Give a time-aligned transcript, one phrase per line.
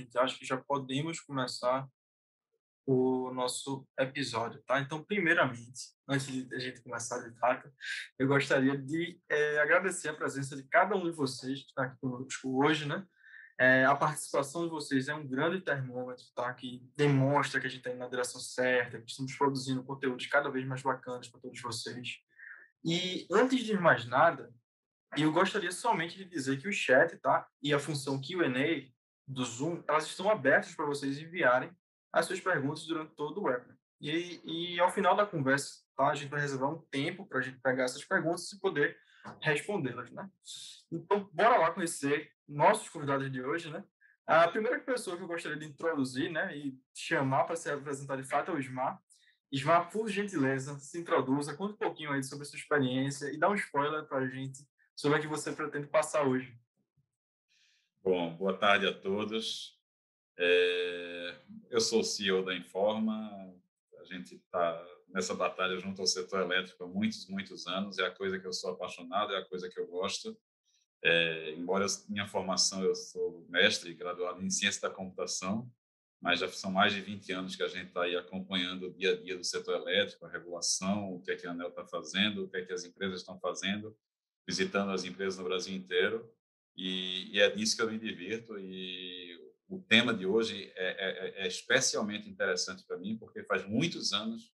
[0.00, 1.86] gente acha que já podemos começar
[2.86, 4.80] o nosso episódio, tá?
[4.80, 7.70] Então, primeiramente, antes de a gente começar de fato,
[8.18, 11.96] eu gostaria de é, agradecer a presença de cada um de vocês que está aqui
[12.00, 13.06] conosco hoje, né?
[13.60, 16.52] É, a participação de vocês é um grande termômetro, tá?
[16.54, 20.50] Que demonstra que a gente está indo na direção certa, que estamos produzindo conteúdos cada
[20.50, 22.16] vez mais bacanas para todos vocês.
[22.82, 24.50] E antes de mais nada,
[25.16, 27.46] eu gostaria somente de dizer que o chat, tá?
[27.62, 28.90] E a função Q&A
[29.30, 31.70] do Zoom, elas estão abertas para vocês enviarem
[32.12, 33.76] as suas perguntas durante todo o webinar.
[34.00, 36.08] E, e ao final da conversa, tá?
[36.08, 38.96] a gente vai reservar um tempo para a gente pegar essas perguntas e poder
[39.40, 40.28] respondê-las, né?
[40.90, 43.84] Então, bora lá conhecer nossos convidados de hoje, né?
[44.26, 48.22] A primeira pessoa que eu gostaria de introduzir, né, e chamar para se apresentar de
[48.22, 49.00] fato é o Ismar.
[49.52, 53.48] Ismar, por gentileza, se introduza, conta um pouquinho aí sobre a sua experiência e dá
[53.48, 56.56] um spoiler para a gente sobre o que você pretende passar hoje.
[58.02, 59.78] Bom, boa tarde a todos.
[60.38, 61.36] É,
[61.68, 63.54] eu sou o CEO da Informa,
[64.00, 68.10] a gente está nessa batalha junto ao setor elétrico há muitos, muitos anos, é a
[68.10, 70.34] coisa que eu sou apaixonado, é a coisa que eu gosto.
[71.04, 75.70] É, embora minha formação, eu sou mestre, graduado em ciência da computação,
[76.22, 79.12] mas já são mais de 20 anos que a gente está aí acompanhando o dia
[79.12, 82.44] a dia do setor elétrico, a regulação, o que é que a ANEL está fazendo,
[82.44, 83.94] o que é que as empresas estão fazendo,
[84.48, 86.34] visitando as empresas no Brasil inteiro,
[86.76, 91.44] e, e é disso que eu me divirto, e o tema de hoje é, é,
[91.44, 94.52] é especialmente interessante para mim, porque faz muitos anos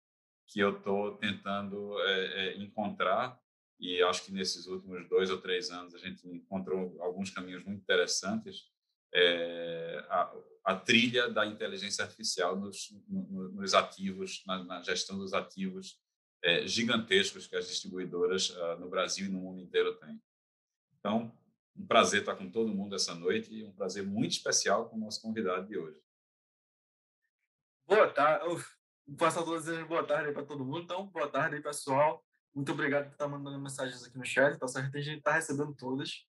[0.47, 3.39] que eu estou tentando é, é, encontrar,
[3.79, 7.81] e acho que nesses últimos dois ou três anos a gente encontrou alguns caminhos muito
[7.81, 8.69] interessantes,
[9.13, 15.97] é, a, a, trilha da inteligência artificial nos, nos ativos, na, na, gestão dos ativos
[16.43, 20.21] é, gigantescos que as distribuidoras uh, no Brasil e no mundo inteiro têm.
[20.99, 21.31] Então,
[21.75, 24.99] um prazer estar com todo mundo essa noite e um prazer muito especial com o
[24.99, 25.99] nosso convidado de hoje.
[27.85, 28.45] Boa tarde.
[29.07, 30.79] O passador desejando boa tarde para todo mundo.
[30.79, 32.23] Então, boa tarde aí, pessoal.
[32.53, 34.95] Muito obrigado por estar mandando mensagens aqui no chat, tá certo?
[34.97, 36.25] A gente está recebendo todas.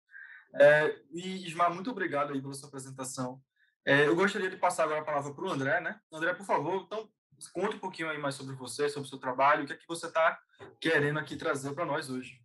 [0.54, 3.40] É, e, Ismar, muito obrigado aí pela sua apresentação.
[3.84, 6.00] É, eu gostaria de passar agora a palavra para o André, né?
[6.12, 7.08] André, por favor, então,
[7.52, 9.86] conte um pouquinho aí mais sobre você, sobre o seu trabalho, o que é que
[9.86, 10.38] você está
[10.80, 12.40] querendo aqui trazer para nós hoje.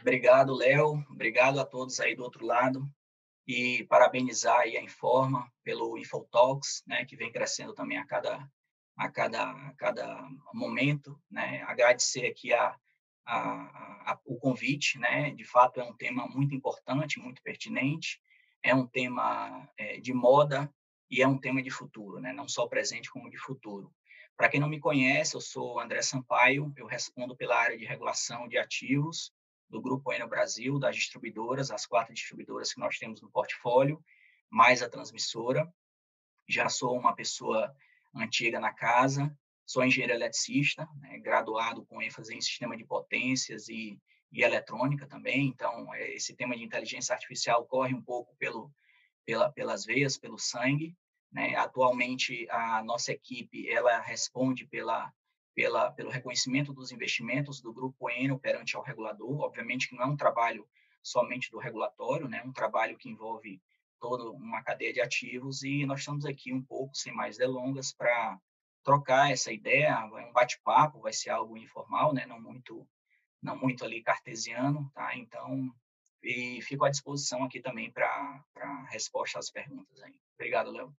[0.00, 1.04] Obrigado, Léo.
[1.10, 2.88] Obrigado a todos aí do outro lado.
[3.46, 8.46] E parabenizar aí a Informa pelo InfoTalks, né, que vem crescendo também a cada,
[8.96, 11.20] a cada, a cada momento.
[11.30, 11.62] Né?
[11.62, 12.76] Agradecer aqui a,
[13.26, 15.30] a, a, o convite, né?
[15.30, 18.20] De fato, é um tema muito importante, muito pertinente.
[18.62, 20.72] É um tema é, de moda
[21.10, 22.32] e é um tema de futuro, né?
[22.32, 23.92] Não só presente como de futuro.
[24.36, 28.46] Para quem não me conhece, eu sou André Sampaio, eu respondo pela área de regulação
[28.46, 29.32] de ativos
[29.68, 34.02] do Grupo Enel Brasil, das distribuidoras, as quatro distribuidoras que nós temos no portfólio,
[34.50, 35.70] mais a transmissora.
[36.48, 37.74] Já sou uma pessoa
[38.14, 39.36] antiga na casa,
[39.66, 44.00] sou engenheiro eletricista, né, graduado com ênfase em sistema de potências e,
[44.32, 48.72] e eletrônica também, então é, esse tema de inteligência artificial corre um pouco pelo,
[49.26, 50.96] pela, pelas veias, pelo sangue.
[51.30, 51.54] Né?
[51.56, 55.12] Atualmente, a nossa equipe ela responde pela
[55.58, 59.40] pela, pelo reconhecimento dos investimentos do Grupo Enel perante ao regulador.
[59.40, 60.64] Obviamente que não é um trabalho
[61.02, 62.44] somente do regulatório, né?
[62.44, 63.60] Um trabalho que envolve
[63.98, 68.40] toda uma cadeia de ativos e nós estamos aqui um pouco, sem mais delongas, para
[68.84, 72.24] trocar essa ideia, um bate-papo, vai ser algo informal, né?
[72.24, 72.88] Não muito,
[73.42, 75.16] não muito ali cartesiano, tá?
[75.16, 75.74] Então,
[76.22, 78.44] e fico à disposição aqui também para
[78.90, 80.20] resposta às perguntas aí.
[80.36, 80.94] Obrigado, Léo.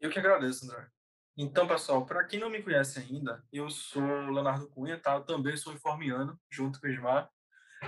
[0.00, 0.88] Eu que agradeço, André.
[1.40, 5.14] Então, pessoal, para quem não me conhece ainda, eu sou Leonardo Cunha, tá?
[5.14, 7.30] Eu também sou informiano, junto com o Ismar.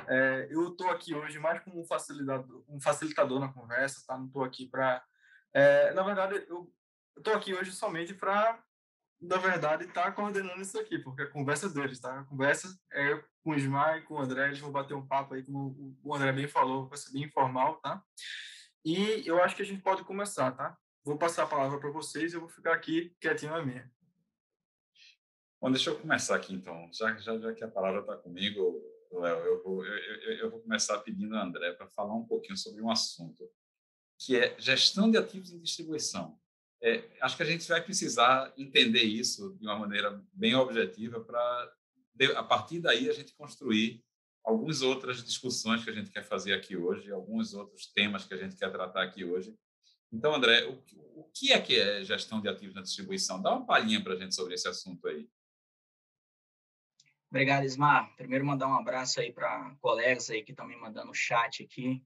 [0.07, 4.17] É, eu estou aqui hoje mais como um facilitador, um facilitador na conversa, tá?
[4.17, 5.05] Não estou aqui para...
[5.53, 6.73] É, na verdade, eu
[7.19, 8.63] estou aqui hoje somente para,
[9.21, 12.21] na verdade, estar tá coordenando isso aqui, porque a conversa é deles, tá?
[12.21, 15.35] A conversa é com o Ismar e com o André, eles vão bater um papo
[15.35, 18.01] aí, como o André bem falou, vai ser bem informal, tá?
[18.85, 20.79] E eu acho que a gente pode começar, tá?
[21.03, 23.91] Vou passar a palavra para vocês e eu vou ficar aqui quietinho na minha.
[25.61, 26.91] Bom, deixa eu começar aqui então.
[26.93, 28.83] Já, já, já que a palavra está comigo,
[29.13, 32.57] Léo, eu vou, eu, eu, eu vou começar pedindo a André para falar um pouquinho
[32.57, 33.51] sobre um assunto
[34.19, 36.39] que é gestão de ativos em distribuição.
[36.83, 41.73] É, acho que a gente vai precisar entender isso de uma maneira bem objetiva para,
[42.37, 44.05] a partir daí, a gente construir
[44.45, 48.37] algumas outras discussões que a gente quer fazer aqui hoje, alguns outros temas que a
[48.37, 49.55] gente quer tratar aqui hoje,
[50.13, 50.83] então, André, o,
[51.21, 53.41] o que é que é gestão de ativos na distribuição?
[53.41, 55.29] Dá uma palhinha para a gente sobre esse assunto aí.
[57.31, 58.13] Obrigado, Ismar.
[58.17, 62.03] Primeiro, mandar um abraço aí para colegas aí que estão me mandando chat aqui.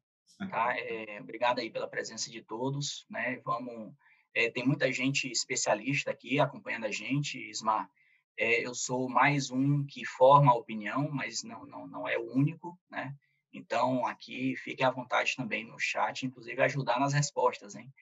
[0.50, 0.76] Tá?
[0.76, 3.40] É, obrigado aí pela presença de todos, né?
[3.44, 3.94] Vamos,
[4.34, 7.88] é, tem muita gente especialista aqui acompanhando a gente, Ismar.
[8.36, 12.32] É, eu sou mais um que forma a opinião, mas não, não, não é o
[12.34, 13.14] único, né?
[13.54, 17.92] Então, aqui, fiquem à vontade também no chat, inclusive ajudar nas respostas, hein?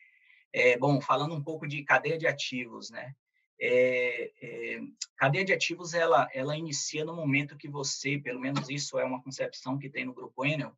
[0.50, 3.14] É, bom, falando um pouco de cadeia de ativos, né?
[3.60, 4.81] É, é,
[5.16, 9.22] cadeia de ativos, ela, ela inicia no momento que você, pelo menos isso é uma
[9.22, 10.76] concepção que tem no Grupo Enel,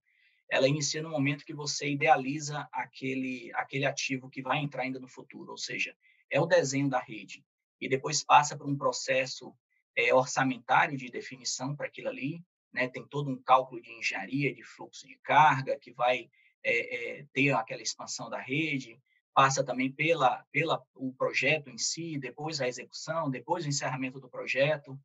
[0.51, 5.09] ela inicia no momento que você idealiza aquele, aquele ativo que vai entrar ainda no
[5.09, 5.97] futuro, ou seja,
[6.29, 7.45] é o desenho da rede.
[7.81, 9.55] E depois passa por um processo
[9.97, 12.45] é, orçamentário de definição para aquilo ali,
[12.75, 12.89] né?
[12.89, 16.29] tem todo um cálculo de engenharia, de fluxo de carga, que vai
[16.63, 19.01] é, é, ter aquela expansão da rede,
[19.33, 24.29] passa também pela, pela o projeto em si, depois a execução, depois o encerramento do
[24.29, 24.99] projeto.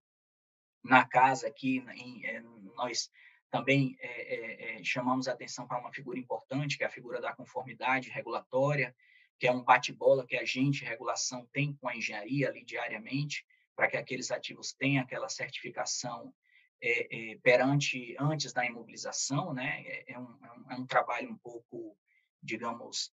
[0.83, 2.41] Na casa aqui, em, é,
[2.75, 3.11] nós
[3.51, 8.09] também é, é, chamamos atenção para uma figura importante, que é a figura da conformidade
[8.09, 8.95] regulatória,
[9.39, 13.45] que é um bate-bola que a gente, regulação, tem com a engenharia ali diariamente,
[13.75, 16.33] para que aqueles ativos tenham aquela certificação
[16.81, 19.83] é, é, perante, antes da imobilização, né?
[19.85, 20.37] É, é, um,
[20.69, 21.97] é, um, trabalho um pouco,
[22.41, 23.11] digamos,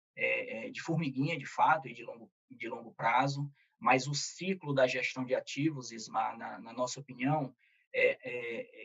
[0.73, 5.25] de formiguinha, de fato, e de longo, de longo prazo, mas o ciclo da gestão
[5.25, 7.55] de ativos, Ismar, na, na nossa opinião,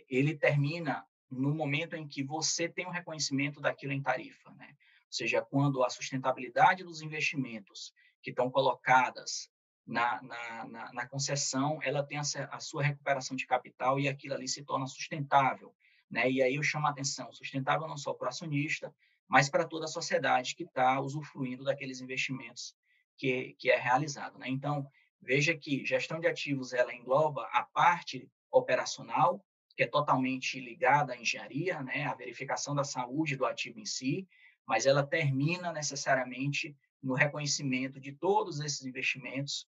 [0.07, 4.69] ele termina no momento em que você tem um reconhecimento daquilo em tarifa, né?
[4.69, 9.49] Ou seja, quando a sustentabilidade dos investimentos que estão colocadas
[9.85, 14.33] na, na, na, na concessão, ela tem a, a, sua recuperação de capital e aquilo
[14.33, 15.73] ali se torna sustentável,
[16.09, 16.29] né?
[16.29, 18.93] E aí eu chamo a atenção, sustentável não só para o acionista,
[19.27, 22.75] mas para toda a sociedade que está usufruindo daqueles investimentos
[23.17, 24.49] que, que é realizado, né?
[24.49, 24.89] Então,
[25.21, 29.43] veja que gestão de ativos, ela engloba a parte operacional,
[29.75, 34.27] que é totalmente ligada à engenharia, né, à verificação da saúde do ativo em si,
[34.65, 39.67] mas ela termina necessariamente no reconhecimento de todos esses investimentos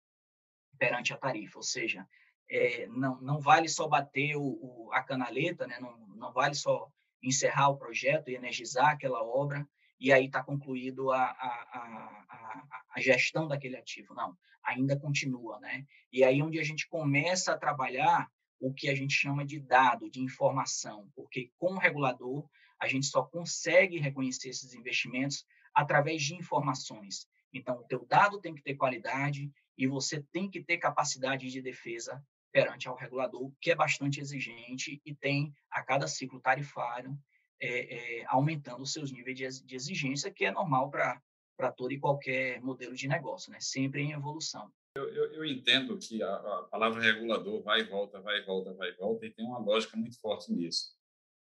[0.78, 2.06] perante a tarifa, ou seja,
[2.48, 6.90] é, não, não vale só bater o, o, a canaleta, né, não, não vale só
[7.22, 9.66] encerrar o projeto e energizar aquela obra,
[9.98, 14.14] e aí está concluído a, a, a, a, gestão daquele ativo.
[14.14, 15.86] Não, ainda continua, né?
[16.12, 18.30] E aí onde a gente começa a trabalhar
[18.60, 22.46] o que a gente chama de dado, de informação, porque como regulador,
[22.78, 27.26] a gente só consegue reconhecer esses investimentos através de informações.
[27.52, 31.60] Então, o teu dado tem que ter qualidade e você tem que ter capacidade de
[31.60, 37.16] defesa perante ao regulador, que é bastante exigente e tem, a cada ciclo tarifário,
[37.60, 42.60] é, é, aumentando os seus níveis de, exigência, que é normal para todo e qualquer
[42.62, 43.58] modelo de negócio, né?
[43.60, 44.70] sempre em evolução.
[44.96, 48.72] Eu, eu, eu entendo que a, a, palavra regulador vai e volta, vai e volta,
[48.72, 50.96] vai e volta, e tem uma lógica muito forte nisso.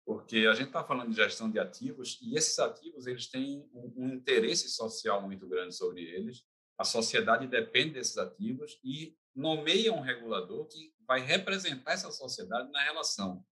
[0.07, 3.93] Porque a gente está falando de gestão de ativos, e esses ativos eles têm um,
[3.97, 6.43] um interesse social muito grande sobre eles.
[6.79, 12.83] A sociedade depende desses ativos e nomeia um regulador que vai representar essa sociedade na
[12.83, 13.45] relação.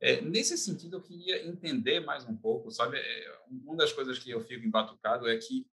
[0.00, 2.98] É, nesse sentido, eu queria entender mais um pouco, sabe?
[2.98, 5.66] É, uma das coisas que eu fico embatucado é que,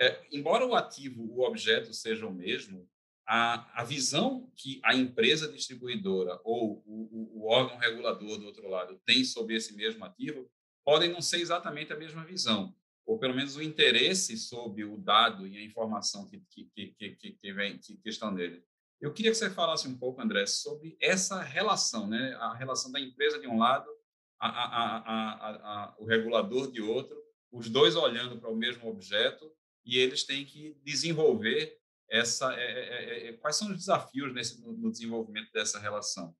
[0.00, 2.88] é, embora o ativo, o objeto seja o mesmo,
[3.26, 9.00] a, a visão que a empresa distribuidora ou o, o, órgão regulador do outro lado
[9.04, 10.48] tem sobre esse mesmo ativo
[10.84, 12.72] podem não ser exatamente a mesma visão,
[13.06, 16.66] ou pelo menos o interesse sobre o dado e a informação que, que,
[16.98, 18.62] que, que, vem, que estão nele.
[19.00, 22.34] Eu queria que você falasse um pouco, André, sobre essa relação, né?
[22.40, 23.88] a relação da empresa de um lado,
[24.40, 27.16] a, a, a, o regulador de outro,
[27.52, 29.50] os dois olhando para o mesmo objeto,
[29.84, 34.60] e eles têm que desenvolver essa é é, é, é, quais são os desafios nesse,
[34.62, 36.36] no, no, desenvolvimento dessa relação?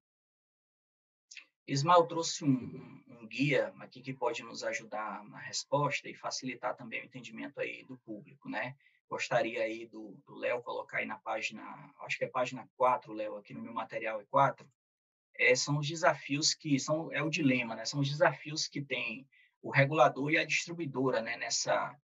[1.67, 7.05] Ismael trouxe um, guia aqui que pode nos ajudar na resposta e facilitar também o
[7.05, 8.77] entendimento aí do público, né?
[9.09, 11.63] Gostaria aí do Léo colocar aí na página,
[12.01, 14.69] acho que é página 4, Léo, aqui no meu material é 4,
[15.39, 17.85] é, são os desafios que são é o dilema, né?
[17.85, 19.27] São os desafios que tem
[19.63, 21.37] o regulador e a distribuidora, né?
[21.37, 21.97] Nessa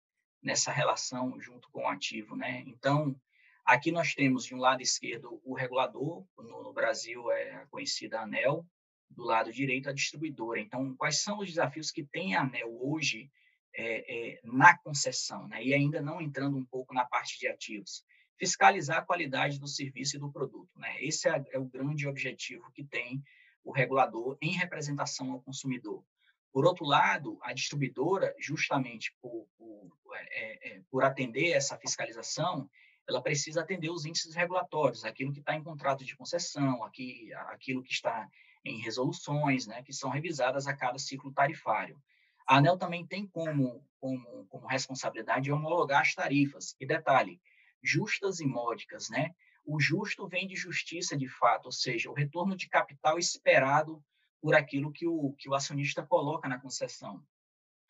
[0.42, 2.64] nessa relação junto com o ativo, né?
[2.66, 3.16] Então
[3.64, 8.22] Aqui nós temos, de um lado esquerdo, o regulador, no, no Brasil é conhecida a
[8.24, 8.66] ANEL,
[9.14, 10.60] do lado direito, a distribuidora.
[10.60, 13.30] Então, quais são os desafios que tem a ANEL hoje
[13.74, 15.62] é, é, na concessão, né?
[15.64, 18.04] e ainda não entrando um pouco na parte de ativos?
[18.38, 20.70] Fiscalizar a qualidade do serviço e do produto.
[20.76, 21.02] Né?
[21.02, 23.22] Esse é, é o grande objetivo que tem
[23.64, 26.04] o regulador em representação ao consumidor.
[26.52, 32.68] Por outro lado, a distribuidora, justamente por, por, é, é, por atender essa fiscalização,
[33.08, 37.82] ela precisa atender os índices regulatórios, aquilo que está em contrato de concessão, aqui, aquilo
[37.82, 38.28] que está
[38.64, 42.00] em resoluções, né, que são revisadas a cada ciclo tarifário.
[42.46, 46.74] A ANEL também tem como, como, como responsabilidade homologar as tarifas.
[46.80, 47.40] E detalhe,
[47.82, 49.34] justas e módicas, né?
[49.64, 54.02] O justo vem de justiça de fato, ou seja, o retorno de capital esperado
[54.40, 57.22] por aquilo que o, que o acionista coloca na concessão.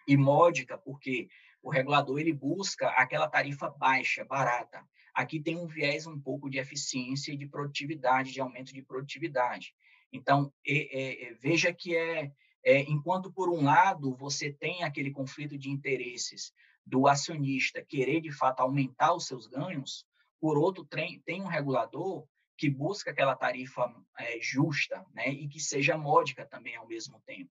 [0.07, 1.29] E módica, porque
[1.62, 4.87] o regulador ele busca aquela tarifa baixa, barata.
[5.14, 9.75] Aqui tem um viés um pouco de eficiência e de produtividade, de aumento de produtividade.
[10.12, 12.31] Então, é, é, veja que é,
[12.64, 16.52] é, enquanto por um lado você tem aquele conflito de interesses
[16.85, 20.04] do acionista querer de fato aumentar os seus ganhos,
[20.40, 22.26] por outro tem, um regulador
[22.59, 27.50] que busca aquela tarifa é, justa, né, e que seja módica também ao mesmo tempo.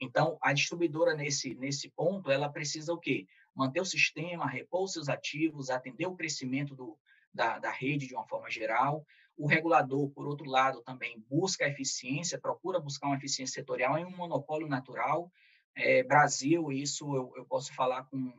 [0.00, 3.26] Então, a distribuidora nesse nesse ponto, ela precisa o quê?
[3.54, 6.98] Manter o sistema, repor seus ativos, atender o crescimento do,
[7.32, 12.40] da, da rede de uma forma geral, o regulador, por outro lado, também busca eficiência,
[12.40, 15.32] procura buscar uma eficiência setorial em um monopólio natural.
[15.74, 18.32] É, Brasil, isso eu, eu, posso falar com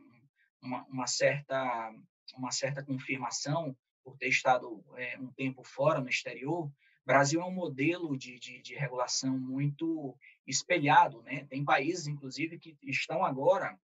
[0.62, 1.92] uma, uma, certa,
[2.36, 6.70] uma certa confirmação, por ter estado é, um tempo fora no exterior.
[7.04, 11.22] Brasil é um modelo de, de, de regulação muito espelhado.
[11.22, 11.44] Né?
[11.46, 13.78] Tem países, inclusive, que estão agora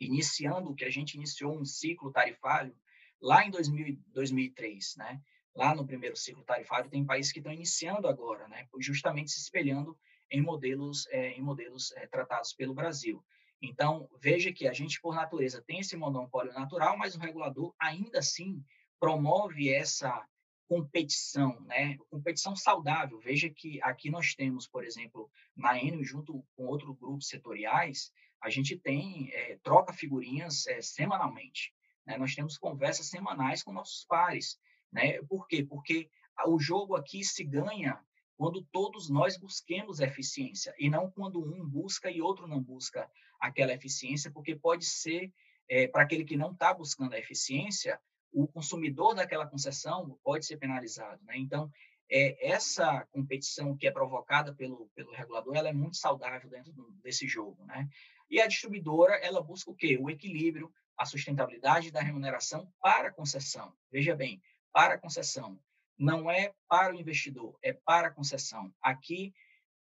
[0.00, 2.74] iniciando o que a gente iniciou um ciclo tarifário
[3.20, 5.20] lá em 2000, 2003, né?
[5.54, 9.96] Lá no primeiro ciclo tarifário, tem países que estão iniciando agora, né, justamente se espelhando
[10.30, 13.22] em modelos, é, em modelos é, tratados pelo Brasil.
[13.60, 18.20] Então, veja que a gente, por natureza, tem esse monopólio natural, mas o regulador, ainda
[18.20, 18.64] assim,
[18.98, 20.24] promove essa
[20.66, 21.98] competição, né?
[22.08, 23.18] competição saudável.
[23.18, 28.48] Veja que aqui nós temos, por exemplo, na Enel, junto com outros grupos setoriais, a
[28.48, 31.74] gente tem, é, troca figurinhas semanalmente.
[32.06, 32.16] Né?
[32.16, 34.58] Nós temos conversas semanais com nossos pares.
[34.92, 35.22] Né?
[35.22, 35.64] Por quê?
[35.64, 36.08] Porque
[36.46, 38.00] o jogo aqui se ganha
[38.36, 43.74] quando todos nós busquemos eficiência e não quando um busca e outro não busca aquela
[43.74, 45.32] eficiência, porque pode ser,
[45.68, 48.00] é, para aquele que não está buscando a eficiência,
[48.32, 51.22] o consumidor daquela concessão pode ser penalizado.
[51.24, 51.34] Né?
[51.36, 51.70] Então,
[52.10, 56.90] é, essa competição que é provocada pelo, pelo regulador, ela é muito saudável dentro do,
[57.02, 57.64] desse jogo.
[57.66, 57.88] Né?
[58.30, 59.98] E a distribuidora, ela busca o quê?
[60.00, 63.72] O equilíbrio, a sustentabilidade da remuneração para a concessão.
[63.90, 64.40] Veja bem,
[64.72, 65.58] para a concessão.
[65.98, 68.72] Não é para o investidor, é para a concessão.
[68.82, 69.34] Aqui,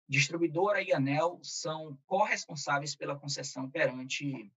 [0.07, 4.51] distribuidora e ANEL são corresponsáveis pela concessão perante,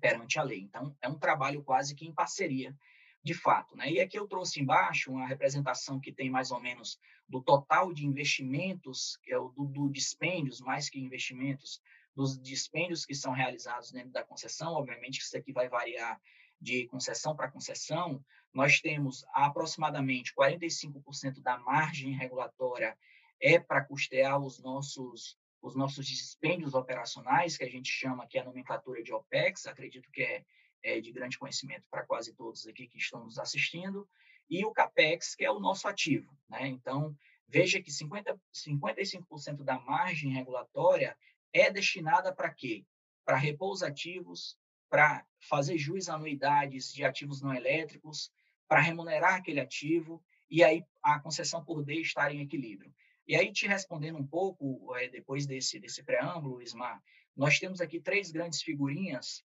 [0.00, 0.60] perante a lei.
[0.60, 2.76] Então, é um trabalho quase que em parceria,
[3.22, 3.74] de fato.
[3.74, 3.92] Né?
[3.92, 8.04] E aqui eu trouxe embaixo uma representação que tem mais ou menos do total de
[8.04, 11.80] investimentos, que é o do, do dispêndios, mais que investimentos,
[12.14, 14.74] dos dispêndios que são realizados dentro da concessão.
[14.74, 16.20] Obviamente isso aqui vai variar
[16.60, 22.96] de concessão para concessão, nós temos aproximadamente 45% da margem regulatória
[23.40, 28.42] é para custear os nossos os nossos dispêndios operacionais, que a gente chama que é
[28.42, 30.44] a nomenclatura de OPEX, acredito que é,
[30.82, 34.06] é de grande conhecimento para quase todos aqui que estão nos assistindo,
[34.48, 36.30] e o CAPEX, que é o nosso ativo.
[36.50, 36.68] Né?
[36.68, 37.16] Então,
[37.48, 41.16] veja que 50, 55% da margem regulatória
[41.50, 42.84] é destinada para quê?
[43.24, 44.58] Para repor os ativos,
[44.94, 48.30] para fazer jus a anuidades de ativos não elétricos,
[48.68, 52.94] para remunerar aquele ativo e aí a concessão por D estar em equilíbrio.
[53.26, 57.02] E aí, te respondendo um pouco, é, depois desse, desse preâmbulo, Ismar,
[57.36, 59.44] nós temos aqui três grandes figurinhas,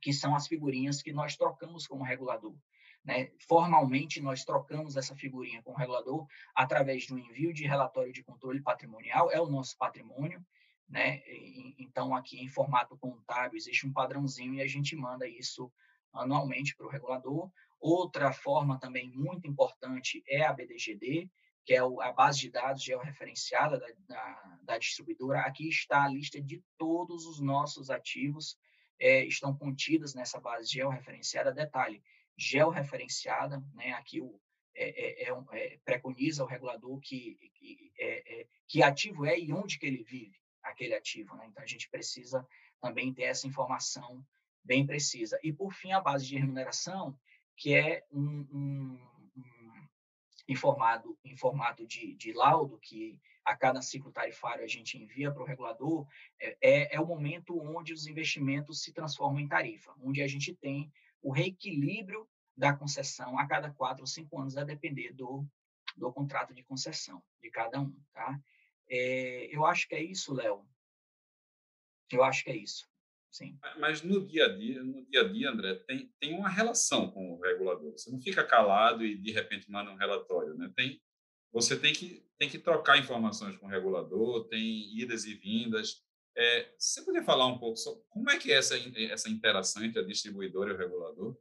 [0.00, 2.56] que são as figurinhas que nós trocamos com o regulador.
[3.04, 3.30] Né?
[3.46, 8.62] Formalmente, nós trocamos essa figurinha com o regulador através do envio de relatório de controle
[8.62, 10.42] patrimonial, é o nosso patrimônio,
[10.90, 11.22] né?
[11.78, 15.72] Então, aqui em formato contábil, existe um padrãozinho e a gente manda isso
[16.12, 17.50] anualmente para o regulador.
[17.78, 21.30] Outra forma também muito importante é a BDGD,
[21.64, 25.42] que é a base de dados georreferenciada da, da, da distribuidora.
[25.42, 28.58] Aqui está a lista de todos os nossos ativos,
[28.98, 31.52] é, estão contidas nessa base georreferenciada.
[31.52, 32.02] Detalhe,
[32.36, 33.92] georreferenciada, né?
[33.92, 34.40] aqui o,
[34.74, 39.78] é, é, é, é preconiza o regulador que, que, é, que ativo é e onde
[39.78, 41.36] que ele vive aquele ativo.
[41.36, 41.46] Né?
[41.46, 42.46] Então, a gente precisa
[42.80, 44.24] também ter essa informação
[44.64, 45.38] bem precisa.
[45.42, 47.18] E, por fim, a base de remuneração,
[47.56, 49.00] que é um, um,
[49.36, 49.88] um
[50.48, 55.32] em, formato, em formato de, de laudo, que a cada ciclo tarifário a gente envia
[55.32, 56.06] para o regulador,
[56.40, 60.54] é, é, é o momento onde os investimentos se transformam em tarifa, onde a gente
[60.54, 65.46] tem o reequilíbrio da concessão a cada quatro ou cinco anos, a depender do,
[65.96, 67.94] do contrato de concessão de cada um.
[68.12, 68.38] Tá?
[68.90, 70.66] É, eu acho que é isso, Léo.
[72.10, 72.90] Eu acho que é isso.
[73.30, 73.56] Sim.
[73.78, 77.34] Mas no dia a dia, no dia a dia, André, tem, tem uma relação com
[77.34, 77.92] o regulador.
[77.92, 80.72] Você não fica calado e de repente manda um relatório, né?
[80.74, 81.00] Tem,
[81.52, 86.02] você tem que tem que trocar informações com o regulador, tem idas e vindas.
[86.34, 88.74] É, você poderia falar um pouco sobre como é que é essa,
[89.12, 91.32] essa interação entre a distribuidora e o regulador?
[91.32, 91.38] O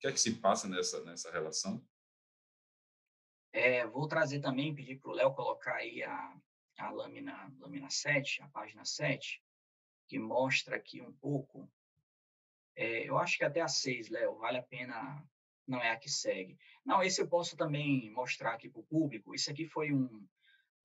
[0.00, 1.86] que é que se passa nessa, nessa relação?
[3.52, 6.36] É, vou trazer também, pedir para o Léo colocar aí a,
[6.78, 9.42] a lâmina, lâmina 7, a página 7,
[10.06, 11.70] que mostra aqui um pouco.
[12.76, 15.24] É, eu acho que até a 6, Léo, vale a pena,
[15.66, 16.56] não é a que segue.
[16.84, 19.34] Não, esse eu posso também mostrar aqui para o público.
[19.34, 20.26] Isso aqui foi um,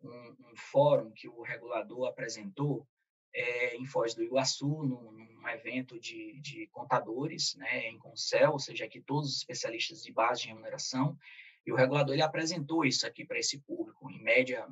[0.01, 2.88] um, um, fórum que o regulador apresentou
[3.34, 8.60] é, em Foz do Iguaçu, num, num evento de, de, contadores, né, em Concel, ou
[8.60, 11.17] seja, aqui todos os especialistas de base de remuneração,
[11.65, 14.10] e o regulador ele apresentou isso aqui para esse público.
[14.10, 14.67] Em média,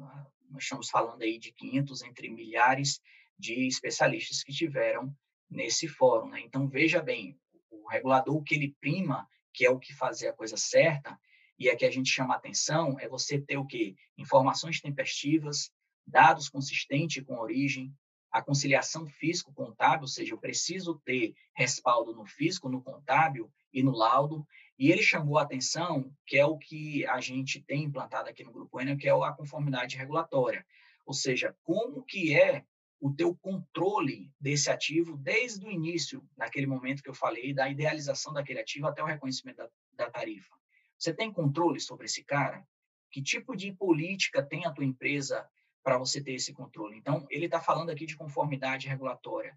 [0.50, 3.02] nós estamos falando aí de 500 entre milhares
[3.38, 5.16] de especialistas que tiveram
[5.50, 6.30] nesse fórum.
[6.30, 6.42] Né?
[6.42, 7.40] Então, veja bem,
[7.72, 11.20] o regulador, o que ele prima, que é o que fazer a coisa certa,
[11.58, 13.96] e é que a gente chama atenção, é você ter o quê?
[14.18, 15.72] Informações tempestivas,
[16.06, 17.94] dados consistentes com origem,
[18.32, 23.92] a conciliação físico-contábil, ou seja, eu preciso ter respaldo no físico, no contábil e no
[23.92, 24.46] laudo,
[24.78, 28.52] e ele chamou a atenção, que é o que a gente tem implantado aqui no
[28.52, 30.66] Grupo Enel, que é a conformidade regulatória.
[31.06, 32.66] Ou seja, como que é
[33.00, 38.32] o teu controle desse ativo desde o início, naquele momento que eu falei, da idealização
[38.32, 40.56] daquele ativo até o reconhecimento da, da tarifa.
[40.98, 42.66] Você tem controle sobre esse cara?
[43.12, 45.46] Que tipo de política tem a tua empresa
[45.84, 46.98] para você ter esse controle?
[46.98, 49.54] Então, ele está falando aqui de conformidade regulatória.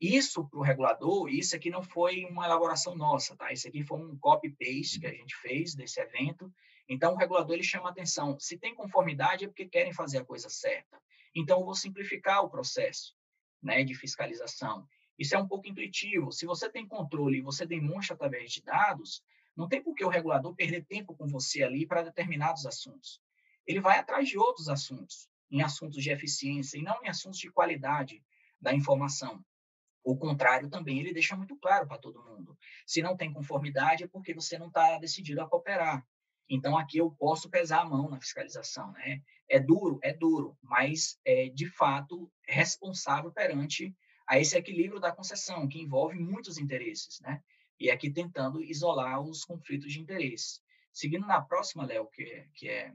[0.00, 3.52] Isso para o regulador, isso aqui não foi uma elaboração nossa, tá?
[3.52, 6.50] Isso aqui foi um copy-paste que a gente fez desse evento.
[6.88, 8.38] Então, o regulador ele chama atenção.
[8.40, 10.98] Se tem conformidade, é porque querem fazer a coisa certa.
[11.34, 13.14] Então, eu vou simplificar o processo
[13.62, 14.88] né, de fiscalização.
[15.18, 16.32] Isso é um pouco intuitivo.
[16.32, 19.22] Se você tem controle e você demonstra através de dados,
[19.54, 23.20] não tem por que o regulador perder tempo com você ali para determinados assuntos.
[23.66, 27.50] Ele vai atrás de outros assuntos, em assuntos de eficiência e não em assuntos de
[27.50, 28.24] qualidade
[28.58, 29.44] da informação.
[30.02, 32.56] O contrário também ele deixa muito claro para todo mundo.
[32.86, 36.06] Se não tem conformidade é porque você não está decidido a cooperar.
[36.48, 39.22] Então aqui eu posso pesar a mão na fiscalização, né?
[39.48, 43.94] É duro, é duro, mas é de fato responsável perante
[44.26, 47.42] a esse equilíbrio da concessão que envolve muitos interesses, né?
[47.78, 50.60] E aqui tentando isolar os conflitos de interesse.
[50.92, 52.94] Seguindo na próxima, Léo, que, é, que é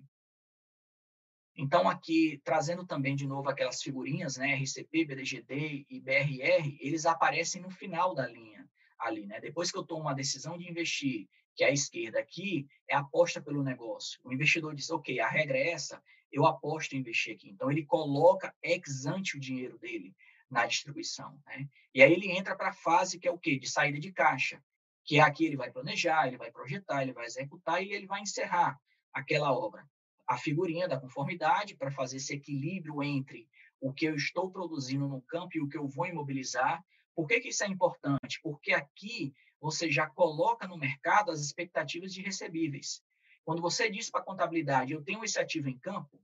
[1.58, 7.62] então, aqui, trazendo também de novo aquelas figurinhas, né, RCP, BDGD e BRR, eles aparecem
[7.62, 8.68] no final da linha
[9.00, 9.40] ali, né?
[9.40, 13.42] Depois que eu tomo uma decisão de investir, que é a esquerda aqui, é aposta
[13.42, 14.20] pelo negócio.
[14.24, 17.50] O investidor diz, ok, a regra é essa, eu aposto em investir aqui.
[17.50, 20.14] Então, ele coloca ex ante o dinheiro dele
[20.52, 21.70] na distribuição, né?
[21.94, 23.58] E aí ele entra para a fase que é o quê?
[23.58, 24.62] De saída de caixa,
[25.06, 28.22] que é aqui ele vai planejar, ele vai projetar, ele vai executar e ele vai
[28.22, 28.78] encerrar
[29.14, 29.88] aquela obra
[30.28, 33.48] a figurinha da conformidade para fazer esse equilíbrio entre
[33.80, 36.84] o que eu estou produzindo no campo e o que eu vou imobilizar.
[37.16, 38.40] Por que, que isso é importante?
[38.42, 43.04] Porque aqui você já coloca no mercado as expectativas de recebíveis.
[43.44, 46.20] Quando você diz para a contabilidade, eu tenho esse ativo em campo,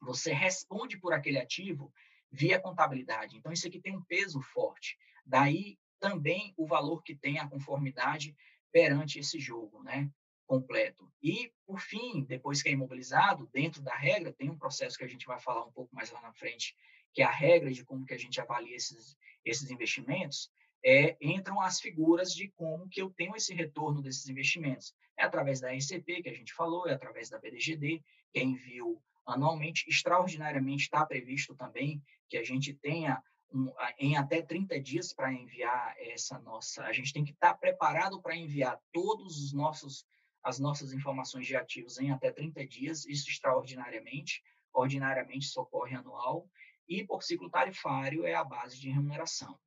[0.00, 1.92] você responde por aquele ativo
[2.30, 3.36] via contabilidade.
[3.36, 4.98] Então, isso aqui tem um peso forte.
[5.24, 8.36] Daí também o valor que tem a conformidade
[8.72, 10.10] perante esse jogo, né?
[10.46, 11.12] Completo.
[11.22, 15.08] E, por fim, depois que é imobilizado, dentro da regra, tem um processo que a
[15.08, 16.74] gente vai falar um pouco mais lá na frente,
[17.12, 20.50] que é a regra de como que a gente avalia esses, esses investimentos,
[20.84, 24.94] é, entram as figuras de como que eu tenho esse retorno desses investimentos.
[25.18, 29.02] É através da RCP, que a gente falou, é através da BDGD, que é envio
[29.26, 29.88] anualmente.
[29.88, 33.20] Extraordinariamente está previsto também que a gente tenha
[33.52, 36.84] um, em até 30 dias para enviar essa nossa.
[36.84, 40.04] A gente tem que estar tá preparado para enviar todos os nossos
[40.46, 46.48] as nossas informações de ativos em até 30 dias, isso extraordinariamente, ordinariamente socorre anual,
[46.88, 49.58] e por ciclo tarifário é a base de remuneração.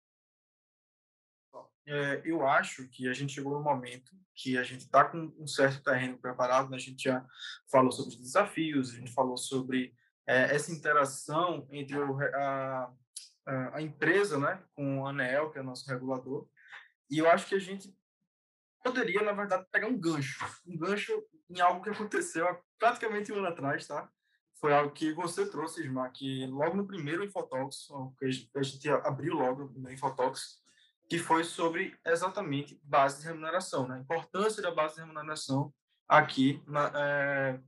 [1.85, 5.47] É, eu acho que a gente chegou no momento que a gente está com um
[5.47, 6.77] certo terreno preparado, né?
[6.77, 7.27] a gente já
[7.69, 9.93] falou sobre os desafios, a gente falou sobre
[10.25, 12.93] é, essa interação entre o, a,
[13.73, 16.47] a, empresa né, com o ANEEL, que é o nosso regulador,
[17.09, 17.93] e eu acho que a gente
[18.83, 20.45] poderia, na verdade, pegar um gancho.
[20.65, 24.09] Um gancho em algo que aconteceu há praticamente um ano atrás, tá?
[24.59, 27.87] Foi algo que você trouxe, Ismar, que logo no primeiro Infotalks,
[28.17, 30.61] que a gente abriu logo no Infotalks,
[31.09, 33.95] que foi sobre exatamente base de remuneração, né?
[33.95, 35.73] a importância da base de remuneração
[36.07, 37.59] aqui na, é,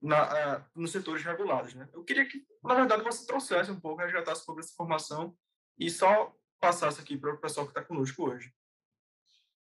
[0.00, 1.74] na, é, nos setores regulados.
[1.74, 1.88] Né?
[1.92, 5.36] Eu queria que, na verdade, você trouxesse um pouco, resgatasse sobre essa informação
[5.78, 8.52] e só passasse aqui para o pessoal que está conosco hoje.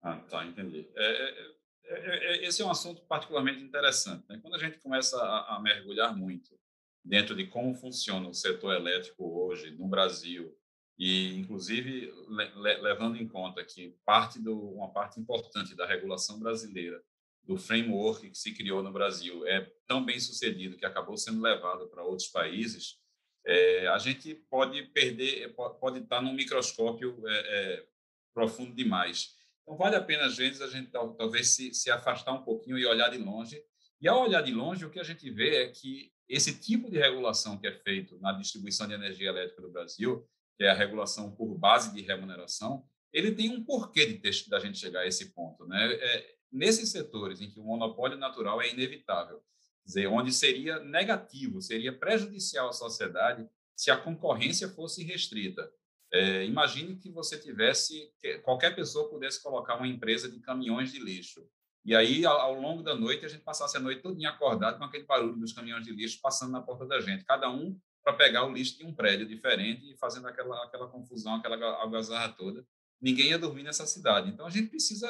[0.03, 0.87] Ah, tá, entendi.
[0.95, 1.53] É
[1.85, 4.25] é, é, é, é, esse é um assunto particularmente interessante.
[4.27, 4.39] Né?
[4.41, 6.57] Quando a gente começa a, a, mergulhar muito
[7.03, 10.55] dentro de como funciona o setor elétrico hoje no Brasil
[10.97, 17.01] E, inclusive, le levando em conta que parte do, uma parte importante da regulação brasileira,
[17.43, 21.87] do framework que se criou no Brasil, é tão bem sucedido que acabou sendo levado
[21.89, 22.99] para outros países,
[23.45, 27.85] é, a gente pode perder, pode estar num microscópio é, é,
[28.33, 29.35] profundo demais.
[29.63, 32.85] Então, vale a pena, às vezes, a gente talvez se, se afastar um pouquinho e
[32.85, 33.61] olhar de longe.
[33.99, 36.97] E, ao olhar de longe, o que a gente vê é que esse tipo de
[36.97, 41.31] regulação que é feito na distribuição de energia elétrica do Brasil, que é a regulação
[41.31, 45.65] por base de remuneração, ele tem um porquê de ter, gente chegar a esse ponto.
[45.65, 45.93] Né?
[45.93, 49.41] É, nesses setores em que o monopólio natural é inevitável,
[49.85, 55.69] dizer, onde seria negativo, seria prejudicial à sociedade se a concorrência fosse restrita.
[56.13, 60.99] É, imagine que você tivesse, que qualquer pessoa pudesse colocar uma empresa de caminhões de
[60.99, 61.43] lixo.
[61.83, 65.05] E aí, ao, longo da noite, a gente passasse a noite toda acordado com aquele
[65.05, 68.53] barulho dos caminhões de lixo passando na porta da gente, cada um para pegar o
[68.53, 72.63] lixo de um prédio diferente e fazendo aquela, aquela confusão, aquela algazarra toda.
[73.01, 74.29] Ninguém ia dormir nessa cidade.
[74.29, 75.07] Então, a gente precisa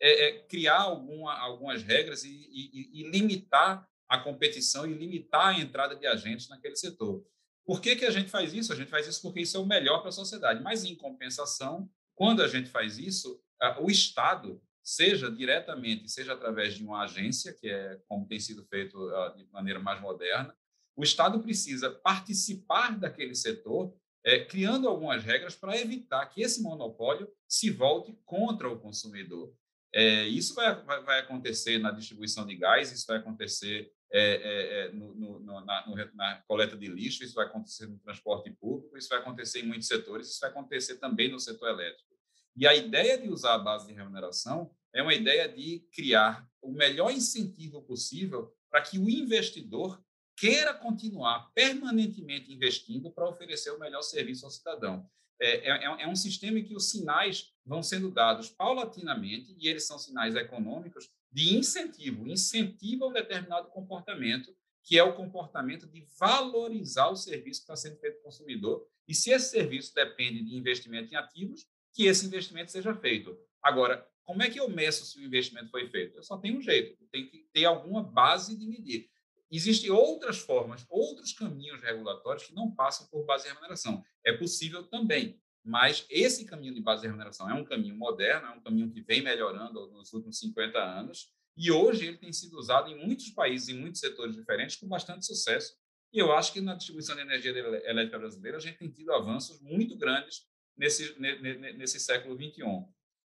[0.00, 5.60] é, é, criar alguma, algumas regras e, e, e limitar a competição e limitar a
[5.60, 7.24] entrada de agentes naquele setor.
[7.66, 8.72] Por que, que a gente faz isso?
[8.72, 10.62] A gente faz isso porque isso é o melhor para a sociedade.
[10.62, 13.42] Mas, em compensação, quando a gente faz isso,
[13.80, 18.96] o Estado, seja diretamente, seja através de uma agência, que é como tem sido feito
[19.36, 20.56] de maneira mais moderna,
[20.96, 27.28] o Estado precisa participar daquele setor, é, criando algumas regras para evitar que esse monopólio
[27.46, 29.54] se volte contra o consumidor.
[29.92, 34.86] É, isso vai, vai, vai, acontecer na distribuição de gás, isso vai acontecer é, é,
[34.86, 38.96] é no, no, na, no, na, coleta de lixo, isso vai acontecer no transporte público,
[38.96, 42.14] isso vai acontecer em muitos setores, isso vai acontecer também no setor elétrico.
[42.56, 46.72] E a ideia de usar a base de remuneração é uma ideia de criar o
[46.72, 50.02] melhor incentivo possível para que o investidor
[50.36, 55.08] queira continuar permanentemente investindo para oferecer o melhor serviço ao cidadão.
[55.40, 59.86] É, é, é, um sistema em que os sinais vão sendo dados paulatinamente, e eles
[59.86, 67.08] são sinais econômicos de incentivo, incentiva um determinado comportamento, que é o comportamento de valorizar
[67.08, 70.56] o serviço que está sendo feito para o consumidor, e se esse serviço depende de
[70.56, 73.36] investimento em ativos, que esse investimento seja feito.
[73.62, 76.16] Agora, como é que eu meço se o investimento foi feito?
[76.16, 79.08] Eu só tenho um jeito, tem que ter alguma base de medir.
[79.50, 84.04] Existem outras formas, outros caminhos regulatórios que não passam por base de remuneração.
[84.24, 88.50] É possível também, mas esse caminho de base de remuneração é um caminho moderno, é
[88.52, 92.88] um caminho que vem melhorando nos últimos 50 anos, e hoje ele tem sido usado
[92.90, 95.74] em muitos países, em muitos setores diferentes, com bastante sucesso.
[96.12, 99.60] E eu acho que na distribuição de energia elétrica brasileira a gente tem tido avanços
[99.60, 102.62] muito grandes nesse, nesse século XXI.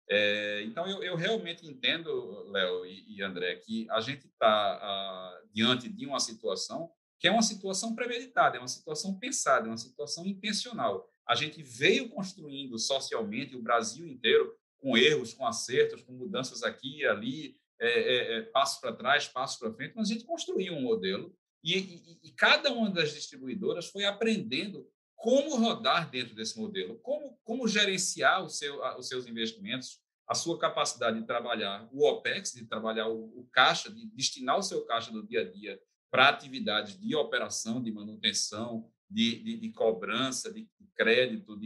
[0.08, 5.42] É, então, eu, eu, realmente entendo, Léo e, e, André, que a gente está ah,
[5.52, 9.78] diante de uma situação que é uma situação premeditada, é uma situação pensada, é uma
[9.78, 11.10] situação intencional.
[11.26, 16.98] A gente veio construindo socialmente o Brasil inteiro com erros, com acertos, com mudanças aqui
[16.98, 20.74] e ali, é, é, é passos para trás, passos para frente, mas a gente construiu
[20.74, 26.58] um modelo e, e, e cada uma das distribuidoras foi aprendendo como rodar dentro desse
[26.58, 32.52] modelo, como, como gerenciar seu, os seus investimentos, a sua capacidade de trabalhar o OPEX,
[32.52, 36.28] de trabalhar o, o caixa, de destinar o seu caixa do dia a dia para
[36.28, 41.58] atividades de operação, de manutenção, de, de, de cobrança, de crédito,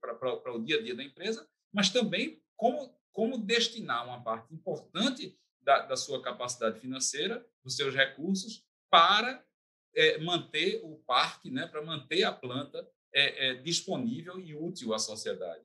[0.00, 5.38] para o dia a dia da empresa, mas também como, como destinar uma parte importante
[5.60, 9.44] da, da sua capacidade financeira, dos seus recursos, para
[9.94, 14.98] é, manter o parque, né, para manter a planta é, é, disponível e útil à
[14.98, 15.64] sociedade.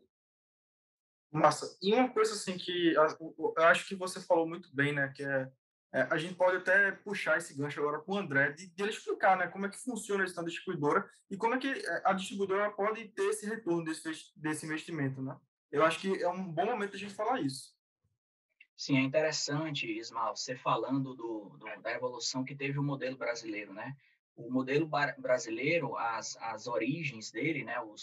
[1.32, 1.78] Massa.
[1.82, 5.52] E uma coisa assim que eu acho que você falou muito bem, né, que é,
[5.96, 8.92] é a gente pode até puxar esse gancho agora com o André de, de ele
[8.92, 12.14] explicar, né, como é que funciona a gestão distribuidora e como é que é, a
[12.14, 14.04] distribuidora pode ter esse retorno desse,
[14.36, 15.38] desse investimento, né?
[15.72, 17.74] Eu acho que é um bom momento a gente falar isso.
[18.78, 23.74] Sim, é interessante, Ismael, você falando do, do, da evolução que teve o modelo brasileiro,
[23.74, 23.96] né?
[24.36, 27.96] o modelo brasileiro, as, as origens dele, né, o,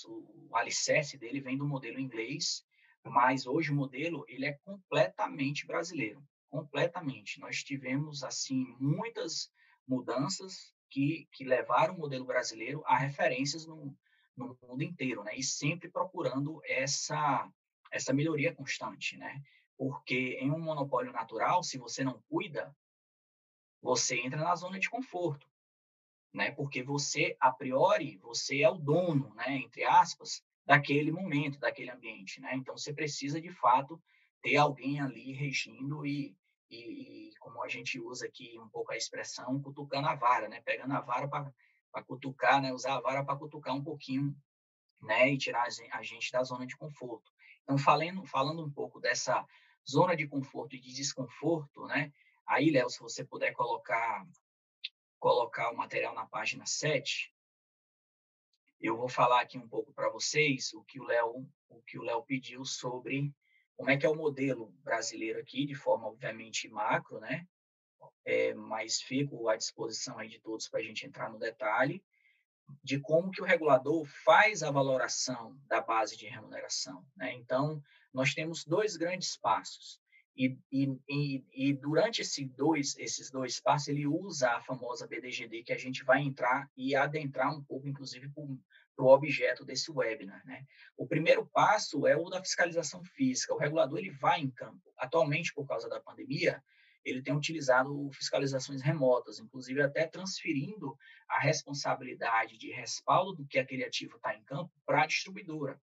[0.49, 2.65] o alicerce dele vem do modelo inglês,
[3.05, 6.23] mas hoje o modelo ele é completamente brasileiro,
[6.53, 7.41] completamente.
[7.41, 9.51] Nós tivemos assim muitas
[9.89, 13.97] mudanças que, que levaram o modelo brasileiro a referências no,
[14.37, 17.51] no mundo inteiro, né, e sempre procurando essa
[17.91, 19.43] essa melhoria constante, né?
[19.77, 22.75] Porque em um monopólio natural, se você não cuida,
[23.83, 25.47] você entra na zona de conforto
[26.33, 26.51] né?
[26.53, 29.57] Porque você, a priori, você é o dono, né?
[29.57, 32.55] Entre aspas, daquele momento, daquele ambiente, né?
[32.55, 34.01] Então você precisa de fato
[34.41, 36.35] ter alguém ali regindo e,
[36.73, 40.61] e, e como a gente usa aqui um pouco a expressão, cutucando a vara, né?
[40.63, 42.73] Pegando a vara para cutucar, né?
[42.73, 44.35] Usar a vara para cutucar um pouquinho
[45.03, 47.31] né, e tirar a gente da zona de conforto.
[47.63, 49.47] Então, falando, falando um pouco dessa
[49.89, 52.13] zona de conforto e de desconforto, né,
[52.47, 54.27] aí, Léo, se você puder colocar,
[55.19, 57.35] colocar o material na página 7,
[58.81, 62.03] eu vou falar aqui um pouco para vocês o que o Léo o que o
[62.03, 63.33] Léo pediu sobre
[63.83, 67.45] como é que é o modelo brasileiro aqui, de forma obviamente macro, né?
[68.25, 72.01] É, mas fico à disposição aí de todos para a gente entrar no detalhe
[72.85, 77.05] de como que o regulador faz a valoração da base de remuneração.
[77.17, 77.33] Né?
[77.33, 77.83] Então,
[78.15, 80.01] nós temos dois grandes passos.
[80.35, 85.73] E, e, e, durante esse dois, esses dois passos, ele usa a famosa BDGD, que
[85.73, 90.43] a gente vai entrar e adentrar um pouco, inclusive, para o objeto desse webinar.
[90.47, 90.65] Né?
[90.97, 93.55] O primeiro passo é o da fiscalização física.
[93.55, 94.93] O regulador ele vai em campo.
[94.97, 96.63] Atualmente, por causa da pandemia,
[97.05, 100.97] ele tem utilizado fiscalizações remotas, inclusive até transferindo
[101.29, 105.81] a responsabilidade de respaldo do que aquele ativo está em campo para a distribuidora.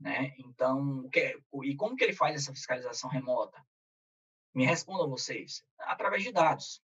[0.00, 0.34] Né?
[0.38, 3.62] Então, que, e como que ele faz essa fiscalização remota?
[4.54, 5.64] Me respondam vocês.
[5.80, 6.82] Através de dados,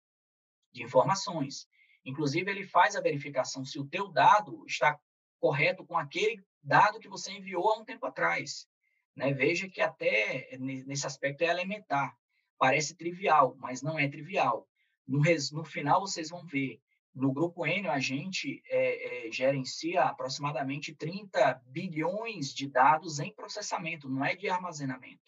[0.72, 1.68] de informações.
[2.06, 5.00] Inclusive, ele faz a verificação se o teu dado está
[5.40, 8.68] correto com aquele dado que você enviou há um tempo atrás.
[9.16, 9.34] Né?
[9.34, 12.16] Veja que até nesse aspecto é elementar.
[12.58, 14.68] Parece trivial, mas não é trivial.
[15.08, 16.82] No, res, no final, vocês vão ver,
[17.14, 24.10] no Grupo N, a gente é, é, gerencia aproximadamente 30 bilhões de dados em processamento,
[24.10, 25.24] não é de armazenamento.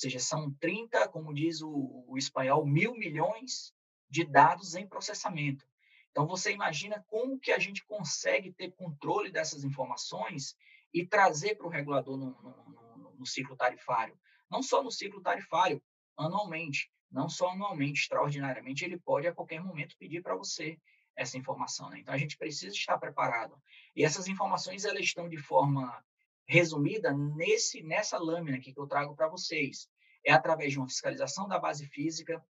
[0.00, 3.74] Seja, são 30, como diz o, o espanhol, mil milhões
[4.08, 5.62] de dados em processamento.
[6.10, 10.56] Então, você imagina como que a gente consegue ter controle dessas informações
[10.94, 14.18] e trazer para o regulador no, no, no, no, ciclo tarifário.
[14.50, 15.82] Não só no ciclo tarifário,
[16.16, 20.80] anualmente, não só anualmente, extraordinariamente, ele pode a qualquer momento pedir para você
[21.14, 21.90] essa informação.
[21.90, 21.98] Né?
[21.98, 23.54] Então, a gente precisa estar preparado.
[23.94, 26.02] E essas informações, elas estão de forma
[26.46, 29.88] resumida nesse nessa lâmina aqui que eu trago para vocês.
[30.24, 32.44] É através de uma fiscalização da base física,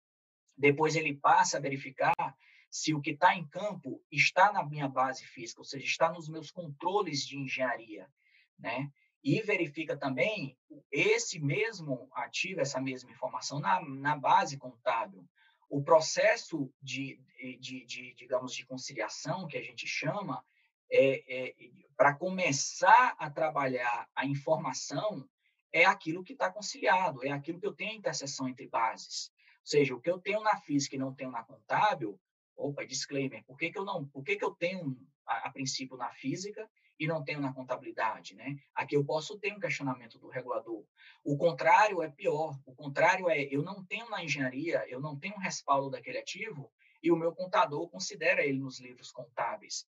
[0.56, 2.14] depois ele passa a verificar
[2.70, 6.28] se o que está em campo está na minha base física, ou seja, está nos
[6.28, 8.08] meus controles de engenharia,
[8.58, 8.90] né?
[9.26, 10.56] e verifica também
[10.88, 15.28] esse mesmo ativo, essa mesma informação na, na base contábil.
[15.68, 17.20] O processo de,
[17.58, 20.44] de, de, digamos, de conciliação, que a gente chama,
[20.90, 21.54] é, é
[21.96, 25.26] para começar a trabalhar a informação,
[25.72, 29.32] é aquilo que está conciliado, é aquilo que eu tenho a interseção entre bases.
[29.60, 32.20] Ou seja, o que eu tenho na física e não tenho na contábil,
[32.56, 34.96] opa, disclaimer, por que, que eu não, por que, que eu tenho
[35.26, 36.68] a, a princípio na física
[36.98, 38.56] e não tenho na contabilidade, né?
[38.74, 40.82] Aqui eu posso ter um questionamento do regulador.
[41.22, 42.58] O contrário é pior.
[42.64, 46.72] O contrário é eu não tenho na engenharia, eu não tenho um respaldo daquele ativo
[47.02, 49.86] e o meu contador considera ele nos livros contábeis.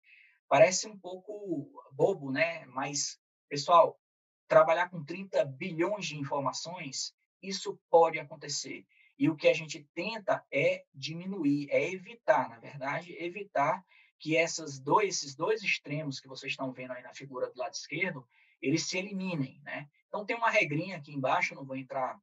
[0.48, 2.66] Parece um pouco bobo, né?
[2.68, 4.00] Mas pessoal,
[4.48, 8.86] trabalhar com 30 bilhões de informações, isso pode acontecer.
[9.18, 13.84] E o que a gente tenta é diminuir, é evitar, na verdade, evitar
[14.20, 17.74] que essas dois, esses dois extremos que vocês estão vendo aí na figura do lado
[17.74, 18.28] esquerdo,
[18.62, 19.90] eles se eliminem, né?
[20.08, 22.20] Então tem uma regrinha aqui embaixo, não vou entrar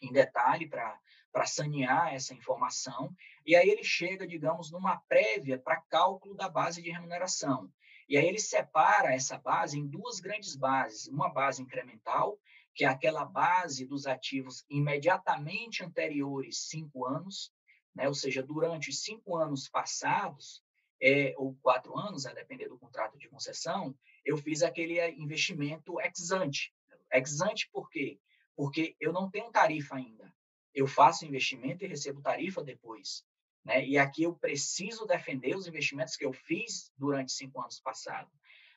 [0.00, 0.98] em detalhe para
[1.46, 3.14] sanear essa informação,
[3.46, 7.70] e aí ele chega, digamos, numa prévia para cálculo da base de remuneração.
[8.08, 12.38] E aí ele separa essa base em duas grandes bases, uma base incremental,
[12.74, 17.52] que é aquela base dos ativos imediatamente anteriores cinco anos,
[17.94, 18.08] né?
[18.08, 20.62] ou seja, durante cinco anos passados,
[21.02, 26.00] é, ou quatro anos, a depender do contrato de concessão, eu fiz aquele eh, investimento
[26.00, 26.72] ex ante.
[27.12, 28.20] Ex ante por quê?
[28.54, 30.32] Porque eu não tenho tarifa ainda.
[30.74, 33.24] Eu faço investimento e recebo tarifa depois.
[33.64, 33.84] Né?
[33.86, 38.32] E aqui eu preciso defender os investimentos que eu fiz durante cinco anos passados.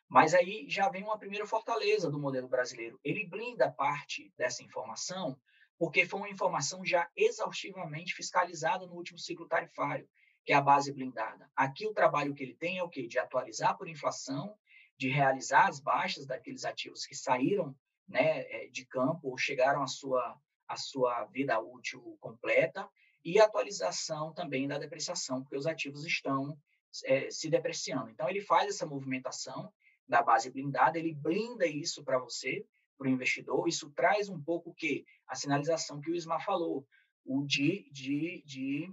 [0.08, 3.00] Mas aí já vem uma primeira fortaleza do modelo brasileiro.
[3.04, 5.40] Ele blinda parte dessa informação,
[5.80, 10.08] porque foi uma informação já exaustivamente fiscalizada no último ciclo tarifário
[10.46, 11.50] que é a base blindada.
[11.56, 13.08] Aqui o trabalho que ele tem é o quê?
[13.08, 14.56] De atualizar por inflação,
[14.96, 17.76] de realizar as baixas daqueles ativos que saíram
[18.08, 22.90] né, é, de campo ou chegaram à sua, à sua vida útil completa
[23.24, 26.58] e atualização também da depreciação, porque os ativos estão
[27.06, 28.10] é, se depreciando.
[28.10, 29.72] Então, ele faz essa movimentação
[30.08, 32.66] da base blindada, ele blinda isso para você,
[32.98, 35.04] para o investidor, isso traz um pouco o quê?
[35.28, 36.88] A sinalização que o Ismar falou,
[37.26, 38.90] o de, de, de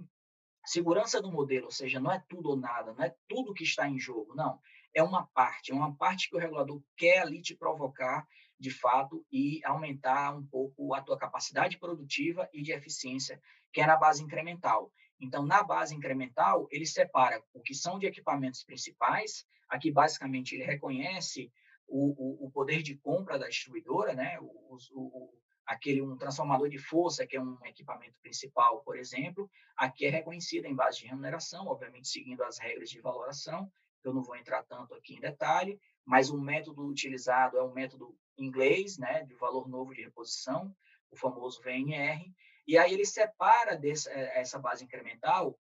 [0.65, 3.87] Segurança do modelo, ou seja, não é tudo ou nada, não é tudo que está
[3.87, 4.59] em jogo, não.
[4.93, 8.25] É uma parte, é uma parte que o regulador quer ali te provocar,
[8.63, 13.37] de fato, e aumentar um pouco a tua capacidade produtiva e de eficiência,
[13.73, 14.89] que é na base incremental.
[15.19, 20.63] Então, na base incremental, ele separa o que são de equipamentos principais, aqui basicamente ele
[20.63, 21.51] reconhece
[21.85, 24.39] o, o, o poder de compra da distribuidora, né?
[24.39, 25.33] O, o,
[25.65, 30.67] aquele um transformador de força, que é um equipamento principal, por exemplo, aqui é reconhecido
[30.67, 33.69] em base de remuneração, obviamente seguindo as regras de valoração,
[34.05, 38.15] eu não vou entrar tanto aqui em detalhe, mas o método utilizado é um método
[38.37, 40.75] inglês, né, de valor novo de reposição,
[41.11, 42.33] o famoso VNR,
[42.67, 45.57] e aí ele separa dessa, eh, essa base incremental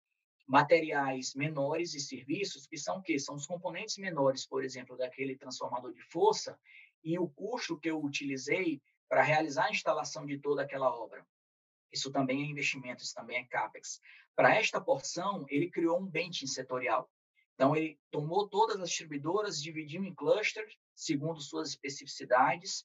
[0.47, 3.19] materiais menores e serviços, que são o quê?
[3.19, 6.59] São os componentes menores, por exemplo, daquele transformador de força,
[7.03, 11.27] e o custo que eu utilizei para realizar a instalação de toda aquela obra.
[11.93, 14.01] Isso também é investimento, isso também é CAPEX.
[14.35, 17.11] Para esta porção, ele criou um benching setorial.
[17.62, 22.85] Então, ele tomou todas as distribuidoras, dividiu em clusters, segundo suas especificidades,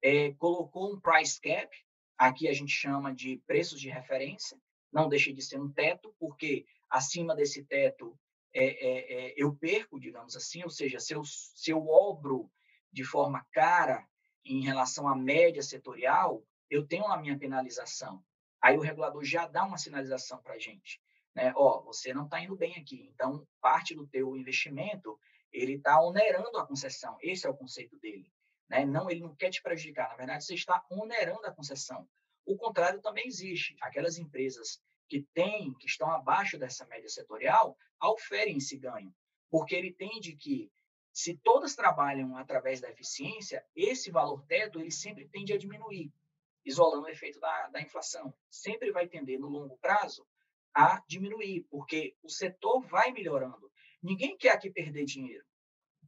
[0.00, 1.76] é, colocou um price cap,
[2.16, 4.56] aqui a gente chama de preços de referência,
[4.92, 8.16] não deixa de ser um teto, porque acima desse teto
[8.54, 12.48] é, é, é, eu perco, digamos assim, ou seja, se eu, se eu obro
[12.92, 14.06] de forma cara
[14.44, 18.24] em relação à média setorial, eu tenho a minha penalização.
[18.62, 21.02] Aí o regulador já dá uma sinalização para a gente.
[21.34, 21.52] Né?
[21.56, 25.18] Ó, você não está indo bem aqui, então parte do teu investimento
[25.52, 27.16] ele está onerando a concessão.
[27.20, 28.30] Esse é o conceito dele.
[28.68, 28.84] Né?
[28.84, 30.08] Não, ele não quer te prejudicar.
[30.10, 32.08] Na verdade, você está onerando a concessão.
[32.44, 33.76] O contrário também existe.
[33.80, 39.14] Aquelas empresas que têm, que estão abaixo dessa média setorial, oferem esse ganho,
[39.50, 40.70] porque ele entende que
[41.12, 46.12] se todas trabalham através da eficiência, esse valor teto ele sempre tende a diminuir,
[46.64, 48.34] isolando o efeito da, da inflação.
[48.50, 50.26] Sempre vai tender, no longo prazo,
[50.74, 53.70] a diminuir, porque o setor vai melhorando.
[54.02, 55.44] Ninguém quer aqui perder dinheiro.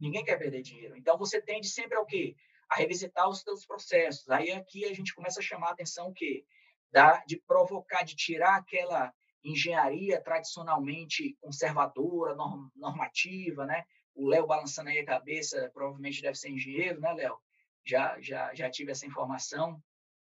[0.01, 0.97] Ninguém quer perder dinheiro.
[0.97, 2.37] Então, você tende sempre ao quê?
[2.69, 4.29] A revisitar os seus processos.
[4.29, 6.45] Aí, aqui, a gente começa a chamar a atenção o quê?
[6.93, 13.85] Da, de provocar, de tirar aquela engenharia tradicionalmente conservadora, norm, normativa, né?
[14.15, 17.39] O Léo balançando aí a cabeça, provavelmente deve ser engenheiro, né, Léo?
[17.85, 19.81] Já, já, já tive essa informação.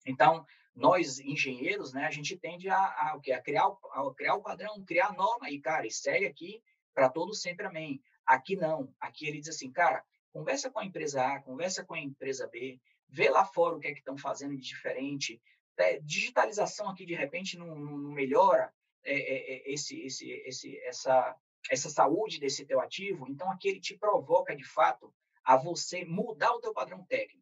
[0.07, 0.45] Então,
[0.79, 5.09] nós, engenheiros, né, a gente tende a, a, a, criar, a criar o padrão, criar
[5.09, 6.63] a norma, e, cara, e segue aqui
[6.95, 8.01] para todos sempre, amém.
[8.25, 8.95] Aqui não.
[9.01, 12.81] Aqui ele diz assim, cara, conversa com a empresa A, conversa com a empresa B,
[13.09, 15.43] vê lá fora o que é que estão fazendo de diferente.
[15.77, 18.73] É, digitalização aqui, de repente, não, não melhora
[19.05, 21.37] é, é, é, esse, esse, esse, essa,
[21.71, 23.27] essa saúde desse teu ativo.
[23.29, 25.13] Então, aqui ele te provoca, de fato,
[25.43, 27.38] a você mudar o teu padrão técnico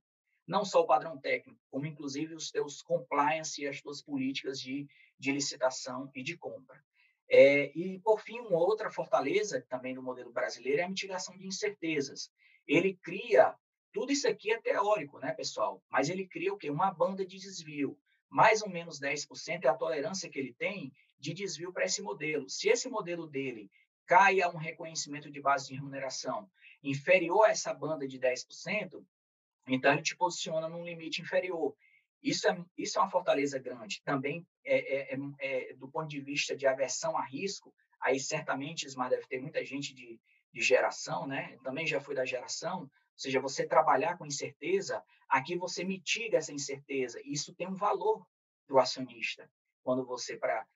[0.46, 4.86] não só o padrão técnico, como inclusive os teus compliance e as tuas políticas de,
[5.18, 6.82] de licitação e de compra.
[7.28, 11.46] É, e, por fim, uma outra fortaleza também do modelo brasileiro é a mitigação de
[11.46, 12.30] incertezas.
[12.66, 13.54] Ele cria,
[13.92, 15.82] tudo isso aqui é teórico, né, pessoal?
[15.90, 16.70] Mas ele cria o quê?
[16.70, 17.98] Uma banda de desvio.
[18.28, 22.48] Mais ou menos 10% é a tolerância que ele tem de desvio para esse modelo.
[22.48, 23.70] Se esse modelo dele
[24.06, 26.48] cai a um reconhecimento de base de remuneração
[26.82, 29.04] inferior a essa banda de 10%,
[29.66, 31.74] então, ele te posiciona num limite inferior.
[32.22, 34.02] Isso é, isso é uma fortaleza grande.
[34.04, 38.86] Também, é, é, é, é do ponto de vista de aversão a risco, aí certamente,
[38.86, 40.20] Ismar, deve ter muita gente de,
[40.52, 41.58] de geração, né?
[41.62, 42.82] Também já foi da geração.
[42.82, 47.20] Ou seja, você trabalhar com incerteza, aqui você mitiga essa incerteza.
[47.24, 48.26] E isso tem um valor
[48.66, 49.48] para o acionista.
[49.82, 50.66] Quando você, para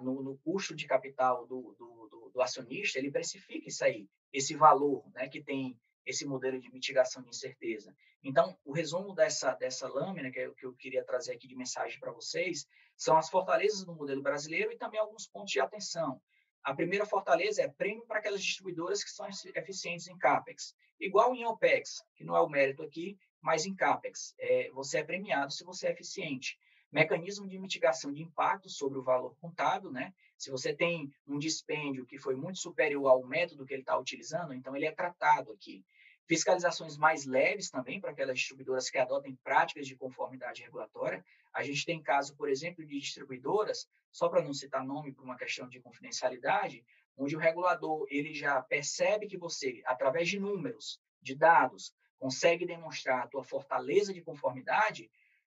[0.00, 4.54] no, no, custo de capital do, do, do, do acionista, ele precifica isso aí, esse
[4.54, 7.94] valor né, que tem esse modelo de mitigação de incerteza.
[8.22, 11.56] Então, o resumo dessa, dessa lâmina, que é o que eu queria trazer aqui de
[11.56, 16.20] mensagem para vocês, são as fortalezas do modelo brasileiro e também alguns pontos de atenção.
[16.62, 20.74] A primeira fortaleza é prêmio para aquelas distribuidoras que são eficientes em CAPEX.
[20.98, 24.34] Igual em OPEX, que não é o mérito aqui, mas em CAPEX.
[24.38, 26.58] É, você é premiado se você é eficiente.
[26.92, 30.12] Mecanismo de mitigação de impacto sobre o valor contábil, né?
[30.40, 34.54] Se você tem um dispêndio que foi muito superior ao método que ele está utilizando,
[34.54, 35.84] então ele é tratado aqui.
[36.26, 41.22] Fiscalizações mais leves também para aquelas distribuidoras que adotem práticas de conformidade regulatória.
[41.52, 45.36] A gente tem caso, por exemplo, de distribuidoras, só para não citar nome por uma
[45.36, 46.82] questão de confidencialidade,
[47.18, 53.24] onde o regulador ele já percebe que você, através de números, de dados, consegue demonstrar
[53.24, 55.10] a tua fortaleza de conformidade,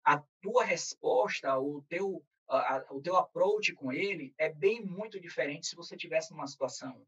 [0.03, 5.19] a tua resposta, o teu, a, a, o teu approach com ele é bem muito
[5.19, 7.05] diferente se você tivesse numa situação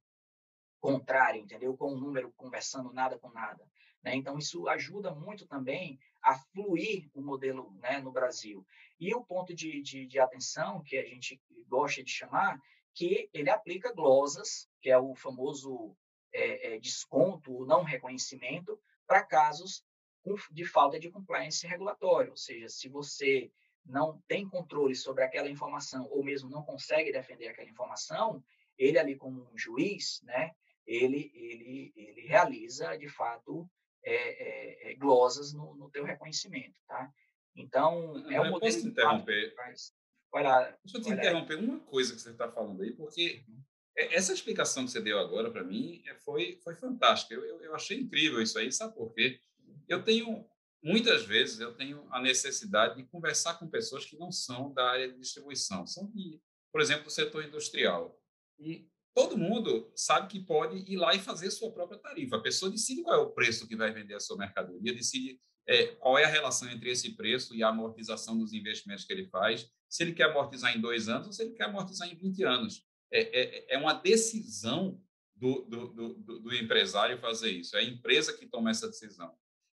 [0.80, 1.76] contrária, entendeu?
[1.76, 3.68] Com o número conversando nada com nada.
[4.04, 4.16] Né?
[4.16, 8.66] Então, isso ajuda muito também a fluir o modelo né, no Brasil.
[9.00, 12.62] E o ponto de, de, de, atenção que a gente gosta de chamar,
[12.94, 15.98] que ele aplica glosas, que é o famoso
[16.32, 19.84] é, é, desconto, não reconhecimento, para casos
[20.52, 22.32] de falta de compliance regulatório.
[22.32, 23.52] Ou seja, se você
[23.86, 28.44] não tem controle sobre aquela informação ou mesmo não consegue defender aquela informação,
[28.78, 30.52] ele ali como um juiz, né,
[30.86, 33.70] ele, ele, ele realiza, de fato,
[34.04, 37.12] é, é, glosas no, no teu reconhecimento, tá?
[37.56, 38.60] Então, é um modelo...
[38.60, 39.56] Posso te interromper?
[40.32, 40.64] Vai lá.
[40.84, 43.64] Deixa eu te interromper uma coisa que você está falando aí, porque uhum.
[43.96, 47.34] essa explicação que você deu agora para mim foi, foi fantástica.
[47.34, 49.40] Eu, eu, eu achei incrível isso aí, sabe por quê?
[49.88, 50.46] Eu tenho
[50.86, 55.12] muitas vezes eu tenho a necessidade de conversar com pessoas que não são da área
[55.12, 56.40] de distribuição, são de,
[56.72, 58.16] por exemplo, do setor industrial.
[58.60, 62.36] E todo mundo sabe que pode ir lá e fazer sua própria tarifa.
[62.36, 65.88] A pessoa decide qual é o preço que vai vender a sua mercadoria, decide é,
[65.88, 69.68] qual é a relação entre esse preço e a amortização dos investimentos que ele faz,
[69.90, 72.86] se ele quer amortizar em dois anos ou se ele quer amortizar em 20 anos.
[73.12, 75.02] É, é, é uma decisão
[75.36, 79.36] do, do, do, do empresário fazer isso, é a empresa que toma essa decisão.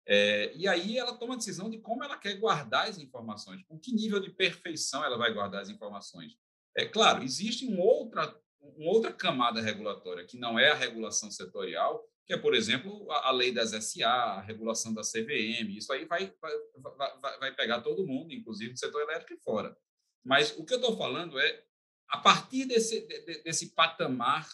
[0.08, 3.78] É, e aí ela toma a decisão de como ela quer guardar as informações, com
[3.78, 6.36] que nível de perfeição ela vai guardar as informações.
[6.76, 12.06] É claro, existe um outra, uma outra camada regulatória, que não é a regulação setorial,
[12.24, 15.76] que é, por exemplo, a, a lei das SA, a regulação da CVM.
[15.76, 16.52] Isso aí vai, vai,
[16.96, 19.76] vai, vai pegar todo mundo, inclusive o setor elétrico e fora.
[20.24, 21.64] Mas o que eu estou falando é,
[22.08, 23.00] a partir desse,
[23.44, 24.48] desse patamar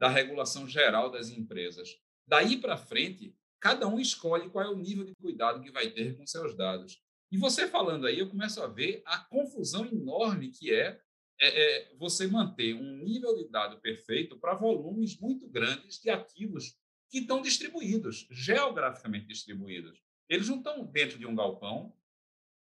[0.00, 1.96] da regulação geral das empresas,
[2.26, 6.16] daí para frente, cada um escolhe qual é o nível de cuidado que vai ter
[6.16, 7.00] com seus dados.
[7.30, 11.00] E você falando aí, eu começo a ver a confusão enorme que é,
[11.40, 16.76] é, é você manter um nível de dado perfeito para volumes muito grandes de ativos
[17.08, 20.02] que estão distribuídos, geograficamente distribuídos.
[20.28, 21.94] Eles não estão dentro de um galpão,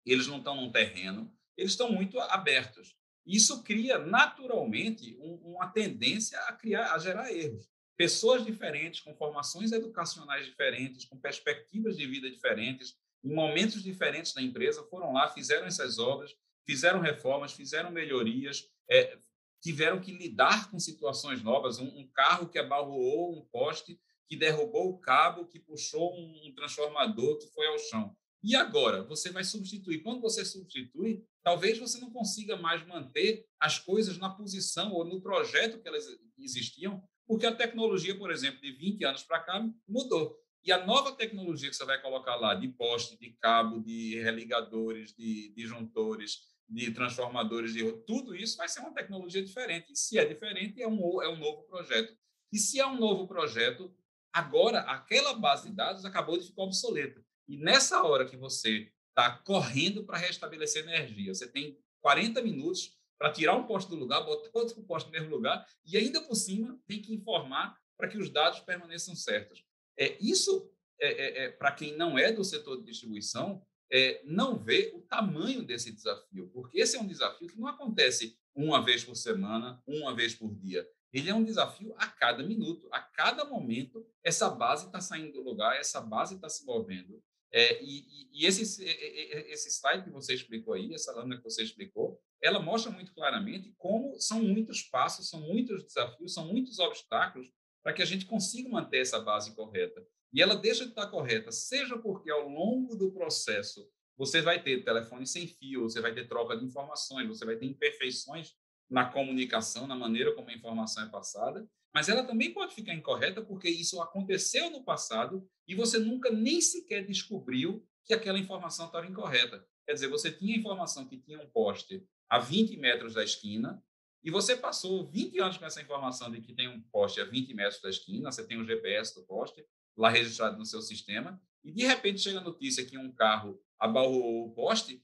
[0.05, 2.93] eles não estão num terreno, eles estão muito abertos.
[3.25, 7.69] Isso cria naturalmente um, uma tendência a criar, a gerar erros
[7.99, 14.41] pessoas diferentes, com formações educacionais diferentes, com perspectivas de vida diferentes, em momentos diferentes da
[14.41, 16.33] empresa, foram lá, fizeram essas obras,
[16.65, 19.17] fizeram reformas, fizeram melhorias, é,
[19.61, 21.77] tiveram que lidar com situações novas.
[21.77, 26.55] Um, um, carro que abalroou um poste, que derrubou o cabo, que puxou um, um
[26.55, 28.15] transformador, que foi ao chão.
[28.41, 30.03] E agora, você vai substituir.
[30.03, 35.19] Quando você substitui, talvez você não consiga mais manter as coisas na posição ou no
[35.19, 36.05] projeto que elas
[36.37, 40.35] existiam, porque a tecnologia, por exemplo, de 20 anos para cá mudou.
[40.65, 45.13] E a nova tecnologia que você vai colocar lá, de poste, de cabo, de religadores,
[45.13, 49.93] de disjuntores, de transformadores, de tudo isso vai ser uma tecnologia diferente.
[49.93, 52.17] E se é diferente, é um, é um novo projeto.
[52.51, 53.95] E se é um novo projeto,
[54.33, 57.23] agora aquela base de dados acabou de ficar obsoleta.
[57.47, 63.31] E nessa hora que você está correndo para restabelecer energia, você tem 40 minutos para
[63.33, 66.79] tirar um poste do lugar, botar outro poste no mesmo lugar, e ainda por cima
[66.87, 69.63] tem que informar para que os dados permaneçam certos.
[69.97, 73.61] É, isso, é, é, é para quem não é do setor de distribuição,
[73.91, 78.37] é, não vê o tamanho desse desafio, porque esse é um desafio que não acontece
[78.55, 80.87] uma vez por semana, uma vez por dia.
[81.11, 85.41] Ele é um desafio a cada minuto, a cada momento, essa base está saindo do
[85.41, 87.21] lugar, essa base está se movendo.
[87.51, 92.21] É, e, e, esse, esse slide que você explicou aí, essa lâmina que você explicou,
[92.41, 97.51] ela mostra muito claramente como são muitos passos, são muitos desafios, são muitos obstáculos
[97.83, 100.05] para que a gente consiga manter essa base correta.
[100.31, 104.83] E ela deixa de estar correta, seja porque ao longo do processo você vai ter
[104.83, 108.53] telefone sem fio, você vai ter troca de informações, você vai ter imperfeições
[108.89, 113.41] na comunicação, na maneira como a informação é passada, mas ela também pode ficar incorreta
[113.41, 119.07] porque isso aconteceu no passado e você nunca nem sequer descobriu que aquela informação estava
[119.07, 119.65] incorreta.
[119.85, 123.83] Quer dizer, você tinha informação que tinha um poste a 20 metros da esquina,
[124.23, 127.53] e você passou 20 anos com essa informação de que tem um poste a 20
[127.53, 129.65] metros da esquina, você tem o GPS do poste
[129.97, 134.45] lá registrado no seu sistema, e de repente chega a notícia que um carro abalou
[134.45, 135.03] o poste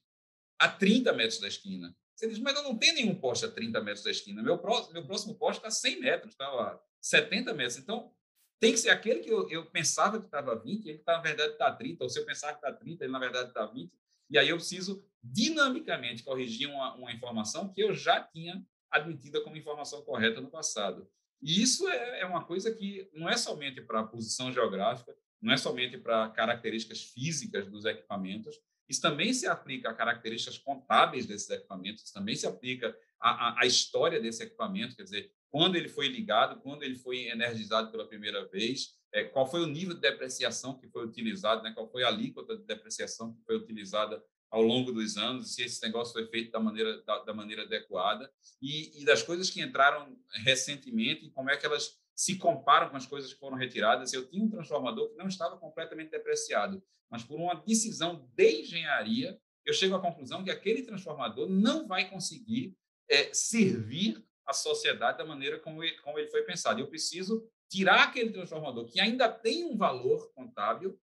[0.59, 1.95] a 30 metros da esquina.
[2.15, 4.41] Você diz, mas eu não tenho nenhum poste a 30 metros da esquina.
[4.41, 7.77] Meu próximo, meu próximo poste está a 100 metros, está a 70 metros.
[7.77, 8.11] Então,
[8.59, 11.21] tem que ser aquele que eu, eu pensava que estava a 20, ele, tá, na
[11.21, 12.03] verdade, está a 30.
[12.03, 13.91] Ou se eu pensava que está a 30, ele, na verdade, está a 20.
[14.29, 19.57] E aí eu preciso dinamicamente corrigir uma, uma informação que eu já tinha admitida como
[19.57, 21.09] informação correta no passado.
[21.41, 25.53] E isso é, é uma coisa que não é somente para a posição geográfica, não
[25.53, 31.49] é somente para características físicas dos equipamentos, isso também se aplica a características contábeis desses
[31.49, 36.07] equipamentos, isso também se aplica à, à, história desse equipamento, quer dizer, quando ele foi
[36.07, 40.77] ligado, quando ele foi energizado pela primeira vez, é, qual foi o nível de depreciação
[40.77, 41.71] que foi utilizado, né?
[41.71, 44.21] qual foi a alíquota de depreciação que foi utilizada
[44.51, 48.31] ao longo dos anos, se esse negócio foi feito da maneira, da, da maneira adequada,
[48.61, 53.05] e, e, das coisas que entraram recentemente, como é que elas se comparam com as
[53.05, 54.13] coisas que foram retiradas.
[54.13, 59.39] Eu tinha um transformador que não estava completamente depreciado, mas por uma decisão de engenharia,
[59.65, 62.77] eu chego à conclusão que aquele transformador não vai conseguir
[63.09, 66.79] é, servir a sociedade da maneira como ele, como ele foi pensado.
[66.79, 70.99] Eu preciso tirar aquele transformador que ainda tem um valor contábil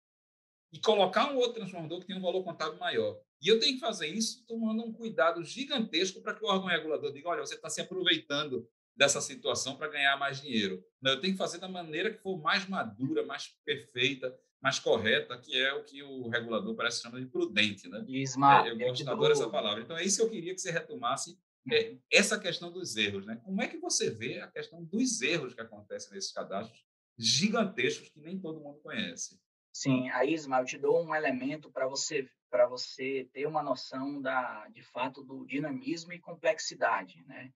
[0.72, 3.20] e colocar um outro transformador que tem um valor contábil maior.
[3.42, 7.12] E eu tenho que fazer isso tomando um cuidado gigantesco para que o órgão regulador
[7.12, 10.84] diga: olha, você está se aproveitando dessa situação para ganhar mais dinheiro.
[11.00, 15.36] Não, eu tenho que fazer da maneira que for mais madura, mais perfeita, mais correta,
[15.38, 18.04] que é o que o regulador parece chamar de prudente, né?
[18.06, 19.82] Isma, é, eu gosto, adoro essa palavra.
[19.82, 21.36] Então é isso que eu queria que você retomasse
[21.70, 22.00] é, uhum.
[22.12, 23.40] essa questão dos erros, né?
[23.44, 26.84] Como é que você vê a questão dos erros que acontecem nesses cadastros
[27.18, 29.40] gigantescos que nem todo mundo conhece?
[29.72, 34.20] Sim, a Isma, eu te dou um elemento para você para você ter uma noção
[34.20, 37.50] da de fato do dinamismo e complexidade, né?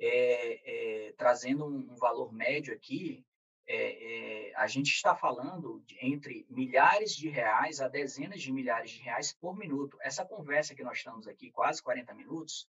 [0.00, 3.26] É, é, trazendo um, valor médio aqui,
[3.66, 8.92] é, é, a gente está falando de, entre milhares de reais a dezenas de milhares
[8.92, 9.98] de reais por minuto.
[10.00, 12.68] Essa conversa que nós estamos aqui, quase 40 minutos,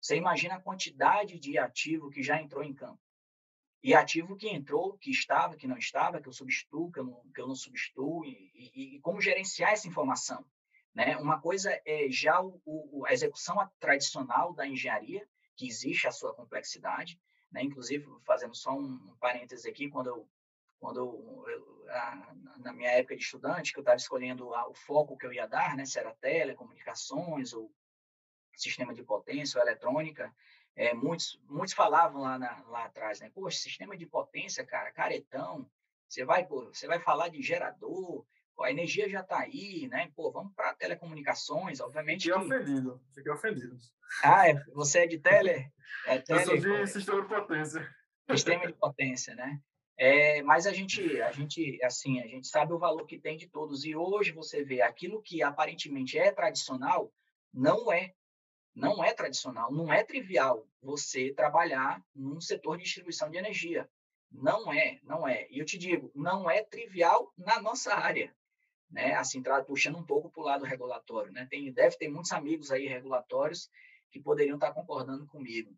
[0.00, 3.00] você imagina a quantidade de ativo que já entrou em campo.
[3.82, 7.22] E ativo que entrou, que estava, que não estava, que eu substituo, que eu não,
[7.32, 10.44] que eu não substituo, e, e, e como gerenciar essa informação.
[10.94, 11.16] Né?
[11.18, 16.34] Uma coisa é já o, o, a execução tradicional da engenharia, que existe a sua
[16.34, 17.18] complexidade,
[17.50, 17.62] né?
[17.62, 20.28] inclusive, fazendo só um, parêntese aqui, quando eu,
[20.78, 24.74] quando eu, eu a, na minha época de estudante, que eu estava escolhendo a, o
[24.74, 25.84] foco que eu ia dar, né?
[25.84, 27.72] se era telecomunicações ou
[28.54, 30.34] sistema de potência ou eletrônica,
[30.74, 33.30] é, muitos, muitos falavam lá, na, lá atrás, né?
[33.34, 35.68] Poxa, sistema de potência, cara, caretão,
[36.06, 38.26] você vai, pô, você vai falar de gerador,
[38.62, 40.10] a energia já está aí, né?
[40.14, 42.24] Pô, vamos para telecomunicações, obviamente.
[42.24, 42.54] Fiquei que...
[42.54, 43.76] ofendido, fiquei ofendido.
[44.22, 45.70] Ah, é, você é de tele?
[46.06, 47.96] É tele Eu sou de sistema de potência.
[48.30, 49.60] Sistema de potência, né?
[49.98, 53.48] É, mas a gente, a gente, assim, a gente sabe o valor que tem de
[53.48, 53.84] todos.
[53.84, 57.12] E hoje você vê aquilo que aparentemente é tradicional,
[57.52, 58.12] não é
[58.74, 63.88] não é tradicional, não é trivial você trabalhar num setor de distribuição de energia.
[64.30, 65.46] Não é, não é.
[65.50, 68.34] E eu te digo, não é trivial na nossa área.
[68.90, 69.14] Né?
[69.14, 71.32] Assim, puxando um pouco para o lado regulatório.
[71.32, 71.46] Né?
[71.50, 73.70] Tem, deve ter muitos amigos aí regulatórios
[74.10, 75.76] que poderiam estar concordando comigo.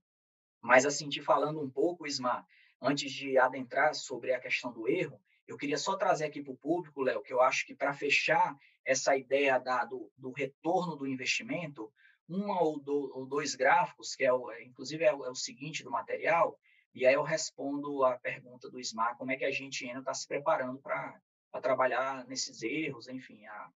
[0.60, 2.46] Mas, assim, te falando um pouco, Ismar,
[2.80, 6.56] antes de adentrar sobre a questão do erro, eu queria só trazer aqui para o
[6.56, 8.54] público, Léo, que eu acho que para fechar
[8.84, 11.92] essa ideia da, do, do retorno do investimento,
[12.28, 15.82] uma ou, do, ou dois gráficos, que é o, inclusive é o, é o, seguinte
[15.82, 16.58] do material,
[16.94, 20.12] e aí eu respondo a pergunta do SMAR, como é que a gente ainda está
[20.12, 21.18] se preparando para
[21.60, 23.70] trabalhar nesses erros, enfim, a,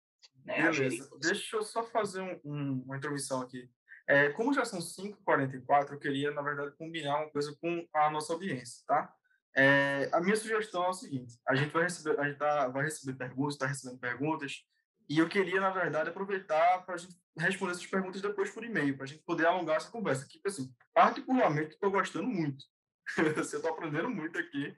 [0.45, 0.67] né.
[0.67, 0.71] A
[1.19, 3.69] Deixa eu só fazer um, um, uma introdução aqui.
[4.07, 8.33] É, como já são 5h44, eu queria, na verdade, combinar uma coisa com a nossa
[8.33, 9.13] audiência, tá?
[9.55, 12.83] É, a minha sugestão é o seguinte: a gente vai receber, a gente tá, vai
[12.83, 14.63] receber perguntas, está recebendo perguntas,
[15.07, 18.95] e eu queria, na verdade, aproveitar para a gente responder essas perguntas depois por e-mail,
[18.95, 20.27] para a gente poder alongar essa conversa.
[20.27, 22.63] Que, assim, particularmente, estou gostando muito.
[23.17, 24.75] eu estou aprendendo muito aqui.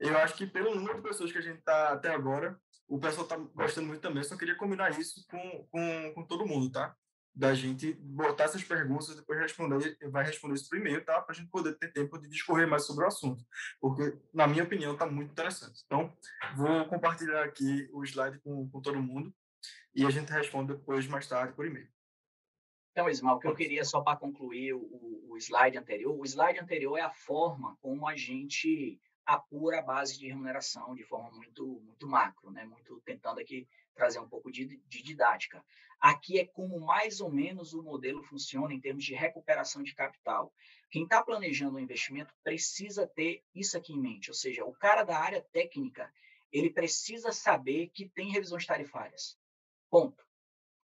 [0.00, 3.24] Eu acho que, pelo número de pessoas que a gente está até agora, o pessoal
[3.24, 4.24] está gostando muito também.
[4.24, 6.96] Só queria combinar isso com, com, com todo mundo, tá?
[7.34, 11.20] Da gente botar essas perguntas e depois responder, vai responder isso por e-mail, tá?
[11.20, 13.44] Para a gente poder ter tempo de discorrer mais sobre o assunto.
[13.78, 15.82] Porque, na minha opinião, está muito interessante.
[15.84, 16.12] Então,
[16.56, 19.32] vou compartilhar aqui o slide com, com todo mundo
[19.94, 21.88] e a gente responde depois, mais tarde, por e-mail.
[22.92, 26.58] Então, Ismael, o que eu queria só para concluir o, o, slide anterior, o slide
[26.58, 29.00] anterior é a forma como a gente
[29.34, 32.64] a base de remuneração de forma muito, muito macro, né?
[32.64, 35.64] muito tentando aqui trazer um pouco de, de didática.
[36.00, 40.52] Aqui é como mais ou menos o modelo funciona em termos de recuperação de capital.
[40.90, 45.04] Quem está planejando um investimento precisa ter isso aqui em mente, ou seja, o cara
[45.04, 46.10] da área técnica
[46.50, 49.38] ele precisa saber que tem revisões tarifárias.
[49.88, 50.24] Ponto.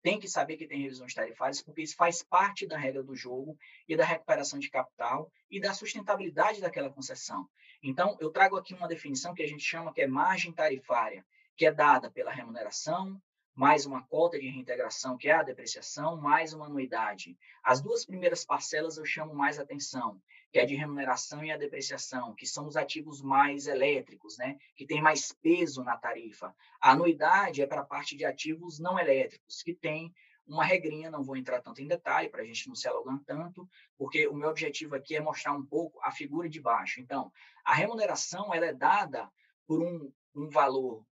[0.03, 3.57] Tem que saber que tem revisões tarifárias, porque isso faz parte da regra do jogo
[3.87, 7.49] e da recuperação de capital e da sustentabilidade daquela concessão.
[7.81, 11.25] Então, eu trago aqui uma definição que a gente chama que é margem tarifária,
[11.55, 13.21] que é dada pela remuneração,
[13.57, 17.35] mais uma cota de reintegração, que é a depreciação, mais uma anuidade.
[17.63, 20.21] As duas primeiras parcelas eu chamo mais atenção,
[20.51, 24.59] que é de remuneração e a depreciação, que são os ativos mais elétricos, né?
[24.75, 26.55] que tem mais peso na tarifa.
[26.79, 30.13] A anuidade é para a parte de ativos não elétricos, que tem
[30.47, 33.69] uma regrinha, não vou entrar tanto em detalhe para a gente não se alongando tanto,
[33.97, 37.01] porque o meu objetivo aqui é mostrar um pouco a figura de baixo.
[37.01, 37.31] Então,
[37.65, 39.29] a remuneração ela é dada
[39.67, 41.05] por um, um valor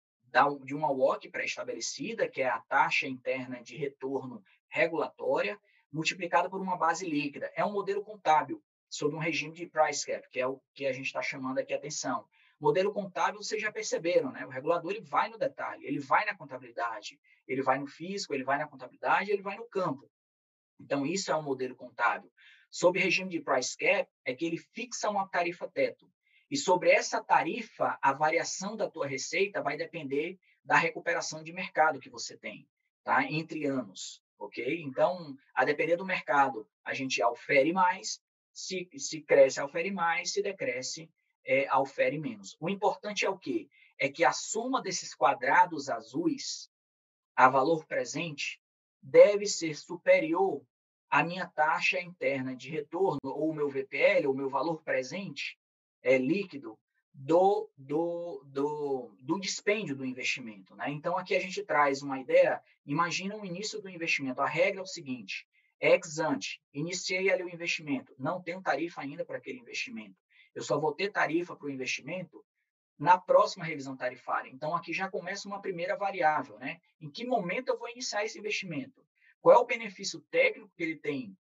[0.64, 5.58] de uma WOC pré-estabelecida, que é a taxa interna de retorno regulatória,
[5.92, 7.50] multiplicada por uma base líquida.
[7.54, 10.92] É um modelo contábil sob um regime de price cap, que é o que a
[10.92, 12.26] gente está chamando aqui atenção.
[12.62, 14.46] Modelo contábil, vocês já perceberam, né?
[14.46, 18.44] O regulador ele vai no detalhe, ele vai na contabilidade, ele vai no físico, ele
[18.44, 20.08] vai na contabilidade, ele vai no campo.
[20.78, 22.30] Então, isso é um modelo contábil.
[22.70, 26.08] Sob regime de price cap, é que ele fixa uma tarifa teto.
[26.48, 31.98] E sobre essa tarifa, a variação da tua receita vai depender da recuperação de mercado
[31.98, 32.68] que você tem,
[33.02, 33.24] tá?
[33.24, 34.82] Entre anos, ok?
[34.82, 40.40] Então, a depender do mercado, a gente aufere mais, se, se cresce, aufere mais, se
[40.40, 41.10] decresce,
[41.44, 41.66] é,
[42.18, 42.56] menos.
[42.60, 43.68] O importante é o quê?
[43.98, 46.70] É que a soma desses quadrados azuis
[47.34, 48.60] a valor presente
[49.00, 50.62] deve ser superior
[51.10, 55.58] à minha taxa interna de retorno, ou o meu VPL, ou o meu valor presente
[56.02, 56.78] é, líquido,
[57.14, 60.74] do, do, do, do dispêndio do investimento.
[60.74, 60.90] Né?
[60.90, 64.40] Então, aqui a gente traz uma ideia, imagina o início do investimento.
[64.40, 65.46] A regra é o seguinte,
[65.78, 70.16] ex ante, iniciei ali o investimento, não tenho tarifa ainda para aquele investimento.
[70.54, 72.44] Eu só vou ter tarifa para o investimento
[72.98, 74.48] na próxima revisão tarifária.
[74.50, 76.80] Então, aqui já começa uma primeira variável, né?
[77.00, 79.04] Em que momento eu vou iniciar esse investimento?
[79.40, 81.36] Qual é o benefício técnico que ele tem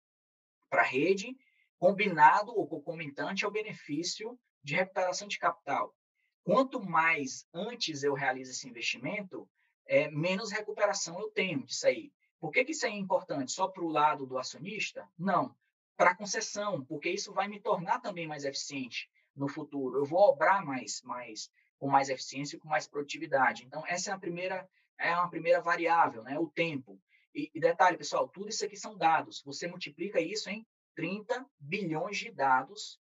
[0.69, 1.37] para a rede,
[1.77, 5.95] combinado ou concomitante ao benefício de recuperação de capital?
[6.43, 9.47] Quanto mais antes eu realizo esse investimento,
[9.85, 12.11] é, menos recuperação eu tenho disso aí.
[12.39, 13.51] Por que, que isso é importante?
[13.51, 15.07] Só para o lado do acionista?
[15.17, 15.55] Não.
[15.97, 19.97] Para concessão, porque isso vai me tornar também mais eficiente no futuro.
[19.97, 23.65] Eu vou obrar mais, mais com mais eficiência e com mais produtividade.
[23.65, 24.67] Então, essa é a primeira
[25.01, 26.37] é uma primeira variável, né?
[26.37, 27.01] O tempo.
[27.33, 29.41] E, e detalhe, pessoal, tudo isso aqui são dados.
[29.43, 30.65] Você multiplica isso em
[30.95, 32.99] 30 bilhões de dados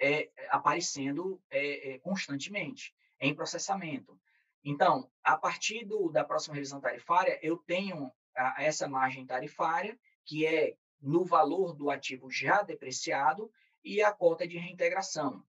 [0.00, 4.18] é, aparecendo é, é, constantemente em processamento.
[4.64, 10.46] Então, a partir do, da próxima revisão tarifária, eu tenho a, essa margem tarifária, que
[10.46, 13.50] é no valor do ativo já depreciado,
[13.82, 15.42] e a cota de reintegração.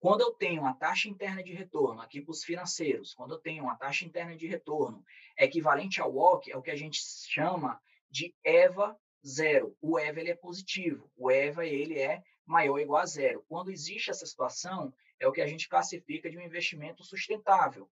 [0.00, 3.64] Quando eu tenho uma taxa interna de retorno, aqui para os financeiros, quando eu tenho
[3.64, 5.04] uma taxa interna de retorno
[5.36, 8.96] equivalente ao WOC, é o que a gente chama de EVA
[9.26, 9.76] zero.
[9.80, 13.44] O EVA ele é positivo, o EVA ele é maior ou igual a zero.
[13.48, 17.90] Quando existe essa situação, é o que a gente classifica de um investimento sustentável.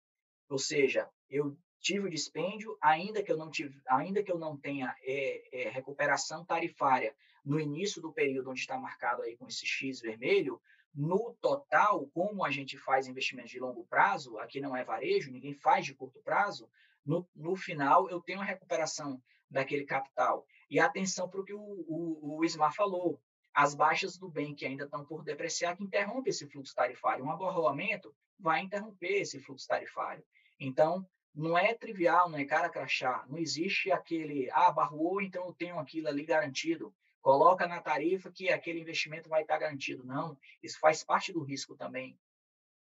[0.49, 4.57] Ou seja, eu tive o dispêndio, ainda que eu não tive, ainda que eu não
[4.57, 7.15] tenha é, é, recuperação tarifária
[7.45, 10.61] no início do período onde está marcado aí com esse X vermelho,
[10.95, 15.55] no total, como a gente faz investimentos de longo prazo, aqui não é varejo, ninguém
[15.55, 16.69] faz de curto prazo,
[17.05, 20.45] no, no final eu tenho a recuperação daquele capital.
[20.69, 23.21] E atenção para o que o, o, Ismar falou,
[23.55, 27.25] as baixas do bem que ainda estão por depreciar, que interrompe esse fluxo tarifário.
[27.25, 30.25] Um aborroamento vai interromper esse fluxo tarifário.
[30.59, 31.07] Então,
[31.37, 33.25] não é trivial, não é cara crachá.
[33.29, 36.93] Não existe aquele, ah, barrou, então eu tenho aquilo ali garantido
[37.27, 40.05] coloca na tarifa que aquele investimento vai estar garantido.
[40.05, 42.17] Não, isso faz parte do risco também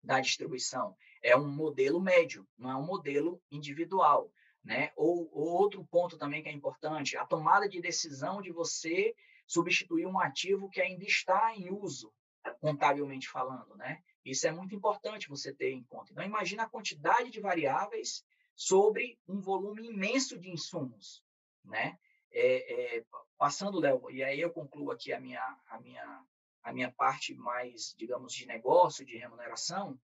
[0.04, 0.98] da distribuição.
[1.22, 4.32] É um modelo médio, não é um modelo individual.
[4.64, 4.92] Né?
[4.96, 9.14] Ou, ou outro ponto também que é importante, a tomada de decisão de você
[9.46, 12.12] substituir um ativo que ainda está em uso,
[12.60, 13.76] contabilmente falando.
[13.76, 14.02] Né?
[14.26, 16.12] Isso é muito importante você ter em conta.
[16.12, 18.26] Então, imagina a quantidade de variáveis
[18.56, 21.24] sobre um volume imenso de insumos.
[21.64, 21.98] Né?
[22.32, 23.06] É, é,
[23.38, 26.24] passando, Léo, e aí eu concluo aqui a minha, a minha,
[26.64, 30.00] a minha parte mais, digamos, de negócio, de remuneração,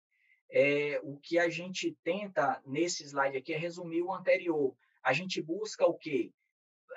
[0.51, 4.75] é, o que a gente tenta nesse slide aqui é resumir o anterior.
[5.03, 6.33] A gente busca o quê?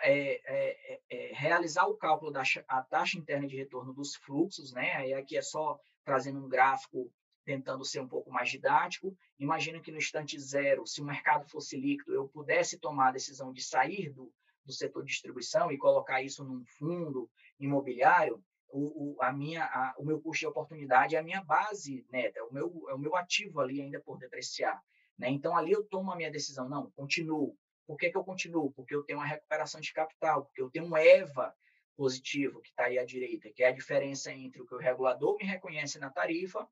[0.00, 4.72] É, é, é, é realizar o cálculo da a taxa interna de retorno dos fluxos,
[4.72, 5.12] né?
[5.14, 7.12] Aqui é só trazendo um gráfico
[7.44, 9.16] tentando ser um pouco mais didático.
[9.38, 13.52] Imagina que no instante zero, se o mercado fosse líquido, eu pudesse tomar a decisão
[13.52, 14.32] de sair do,
[14.64, 17.28] do setor de distribuição e colocar isso num fundo
[17.58, 22.06] imobiliário, o, o, a minha, a, o meu custo de oportunidade é a minha base
[22.10, 24.82] neta, é o meu, é o meu ativo ali ainda por depreciar.
[25.18, 25.28] Né?
[25.28, 27.56] Então, ali eu tomo a minha decisão, não, continuo.
[27.86, 28.72] Por que, que eu continuo?
[28.72, 31.54] Porque eu tenho uma recuperação de capital, porque eu tenho um EVA
[31.96, 35.36] positivo, que está aí à direita, que é a diferença entre o que o regulador
[35.36, 36.66] me reconhece na tarifa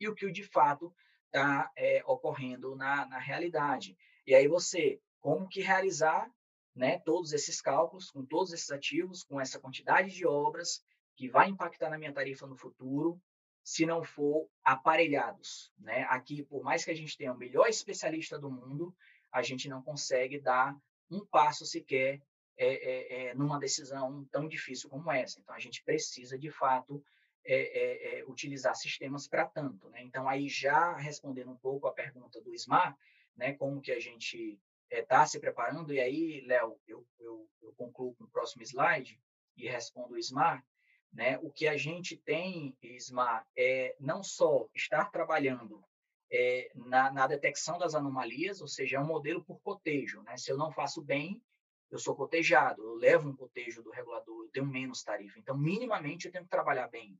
[0.00, 0.94] e o que de fato
[1.26, 3.96] está é, ocorrendo na, na realidade.
[4.26, 6.30] E aí você, como que realizar
[6.74, 10.82] né, todos esses cálculos, com todos esses ativos, com essa quantidade de obras
[11.16, 13.20] que vai impactar na minha tarifa no futuro,
[13.64, 15.72] se não for aparelhados.
[15.78, 16.04] Né?
[16.08, 18.94] Aqui, por mais que a gente tenha o melhor especialista do mundo,
[19.32, 20.76] a gente não consegue dar
[21.10, 22.22] um passo sequer
[22.56, 25.38] é, é, é, numa decisão tão difícil como essa.
[25.40, 27.04] Então, a gente precisa, de fato,
[27.50, 29.88] é, é, é, utilizar sistemas para tanto.
[29.88, 30.02] Né?
[30.02, 32.94] Então, aí já respondendo um pouco a pergunta do Ismar,
[33.34, 35.94] né, como que a gente está eh, se preparando.
[35.94, 39.18] E aí, Léo, eu, eu, eu, concluo com o próximo slide
[39.56, 40.62] e respondo o Ismar.
[41.10, 41.38] Né?
[41.38, 45.82] O que a gente tem, Ismar, é não só estar trabalhando
[46.30, 50.22] é, na, na, detecção das anomalias, ou seja, é um modelo por cotejo.
[50.22, 50.36] Né?
[50.36, 51.42] Se eu não faço bem,
[51.90, 55.38] eu sou cotejado, eu levo um cotejo do regulador, eu tenho menos tarifa.
[55.38, 57.18] Então, minimamente, eu tenho que trabalhar bem.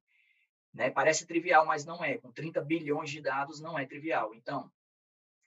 [0.78, 0.90] Né?
[0.90, 2.18] Parece trivial, mas não é.
[2.18, 4.32] Com 30 bilhões de dados, não é trivial.
[4.32, 4.70] Então,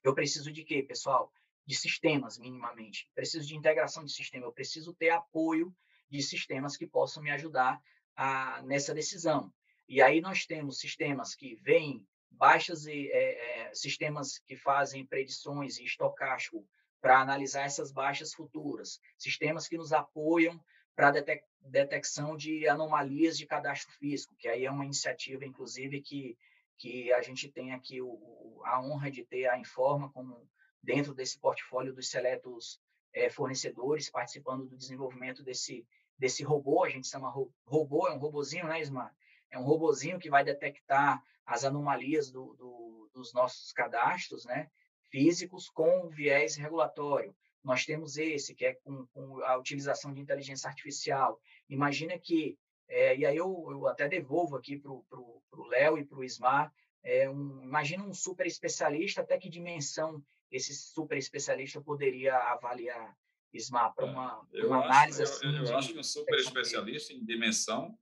[0.03, 1.31] eu preciso de quê, pessoal?
[1.65, 3.09] De sistemas, minimamente.
[3.15, 4.45] Preciso de integração de sistema.
[4.45, 5.73] Eu preciso ter apoio
[6.09, 7.81] de sistemas que possam me ajudar
[8.13, 9.53] a, nessa decisão.
[9.87, 15.77] E aí nós temos sistemas que vêm baixas e é, é, sistemas que fazem predições
[15.79, 16.67] e estocástico
[16.99, 20.61] para analisar essas baixas futuras, sistemas que nos apoiam
[21.01, 26.37] para detec detecção de anomalias de cadastro físico, que aí é uma iniciativa, inclusive, que,
[26.77, 30.47] que a gente tem aqui o, a honra de ter a Informa como
[30.81, 32.79] dentro desse portfólio dos seletos
[33.13, 35.87] é, fornecedores, participando do desenvolvimento desse,
[36.19, 37.33] desse robô, a gente chama
[37.65, 39.11] robô, é um robozinho, né, Ismar?
[39.49, 44.69] É um robozinho que vai detectar as anomalias do, do, dos nossos cadastros, né,
[45.09, 47.35] físicos com viés regulatório.
[47.63, 51.39] Nós temos esse, que é com, com a utilização de inteligência artificial.
[51.69, 52.57] Imagina que,
[52.87, 56.73] é, e aí eu, eu, até devolvo aqui para o Léo e para o Ismar,
[57.03, 63.17] é um, imagina um super especialista, até que dimensão esse super especialista poderia avaliar,
[63.53, 65.57] Ismar, para é, uma, uma análise acho, assim?
[65.57, 67.97] Eu, eu acho que um super especialista em dimensão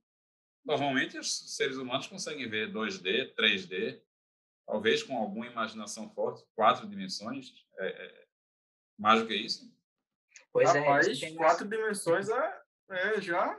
[0.64, 4.00] Normalmente, os seres humanos conseguem ver 2D, 3D,
[4.66, 7.52] talvez com alguma imaginação forte, quatro dimensões.
[7.78, 8.19] É, é,
[9.00, 9.74] mais do que isso?
[10.52, 11.34] Pois é, Rapaz, é.
[11.34, 13.58] quatro dimensões é, é já.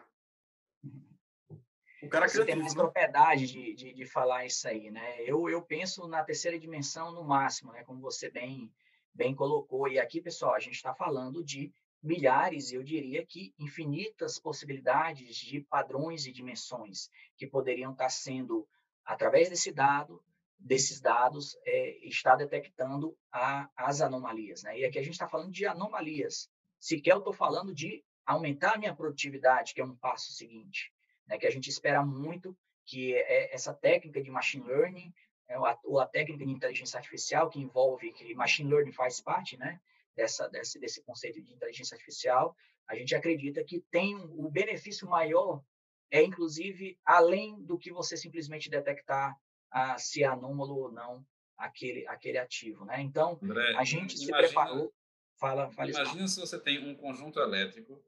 [2.03, 2.81] O cara Você tem mais né?
[2.81, 5.21] propriedade de, de, de, falar isso aí, né?
[5.21, 7.83] Eu, eu penso na terceira dimensão no máximo, né?
[7.83, 8.71] Como você bem,
[9.13, 9.87] bem colocou.
[9.87, 15.61] E aqui, pessoal, a gente está falando de milhares, eu diria que infinitas possibilidades de
[15.61, 18.67] padrões e dimensões que poderiam estar sendo,
[19.05, 20.23] através desse dado,
[20.62, 24.64] desses dados, é, está detectando a, as anomalias.
[24.64, 24.80] Né?
[24.80, 26.49] E aqui a gente está falando de anomalias.
[26.80, 30.91] Sequer eu estou falando de aumentar a minha produtividade, que é um passo seguinte,
[31.28, 31.38] né?
[31.38, 35.14] que a gente espera muito que é essa técnica de machine learning,
[35.47, 39.80] é, ou a técnica de inteligência artificial, que envolve, que machine learning faz parte, né?
[40.16, 42.55] dessa, desse, desse conceito de inteligência artificial,
[42.88, 45.64] a gente acredita que tem o benefício maior
[46.12, 49.34] é inclusive além do que você simplesmente detectar
[49.72, 51.26] ah, se é anômalo ou não
[51.57, 53.01] aquele aquele ativo, né?
[53.01, 54.93] Então André, a gente imagina, se preparou.
[55.39, 58.03] Fala, fala Imagina se você tem um conjunto elétrico.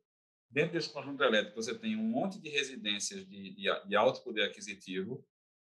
[0.49, 4.43] Dentro desse conjunto elétrico você tem um monte de residências de, de, de alto poder
[4.43, 5.25] aquisitivo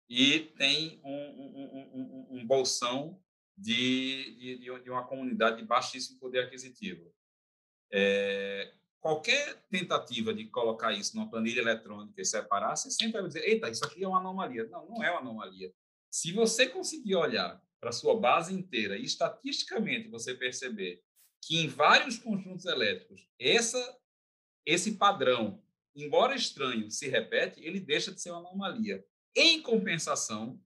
[0.09, 3.21] e tem um, um, um, um bolsão
[3.55, 7.13] de, de, de uma comunidade de baixíssimo poder aquisitivo.
[7.93, 13.47] É, qualquer tentativa de colocar isso numa planilha eletrônica e separar, você sempre vai dizer,
[13.47, 14.67] eita, isso aqui é uma anomalia.
[14.67, 15.71] Não, não é uma anomalia.
[16.11, 21.01] Se você conseguir olhar para sua base inteira e estatisticamente você perceber
[21.41, 23.97] que em vários conjuntos elétricos essa,
[24.65, 25.63] esse padrão,
[25.95, 29.03] embora estranho, se repete, ele deixa de ser uma anomalia.
[29.33, 30.61] Em compensação,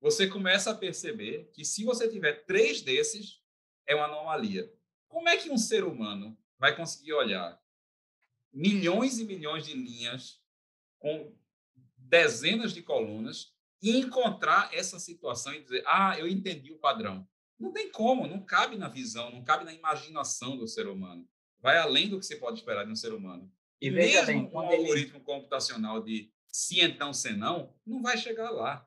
[0.00, 3.40] você começa a perceber que se você tiver três desses,
[3.86, 4.72] é uma anomalia.
[5.06, 7.62] Como é que um ser humano vai conseguir olhar
[8.52, 10.42] milhões e milhões de linhas
[10.98, 11.32] com
[11.96, 17.26] dezenas de colunas e encontrar essa situação e dizer, ah, eu entendi o padrão?
[17.58, 21.28] Não tem como, não cabe na visão, não cabe na imaginação do ser humano.
[21.60, 23.52] Vai além do que você pode esperar de um ser humano.
[23.80, 25.24] E Mesmo bem, um algoritmo ele...
[25.24, 28.86] computacional de se então, se não, não vai chegar lá.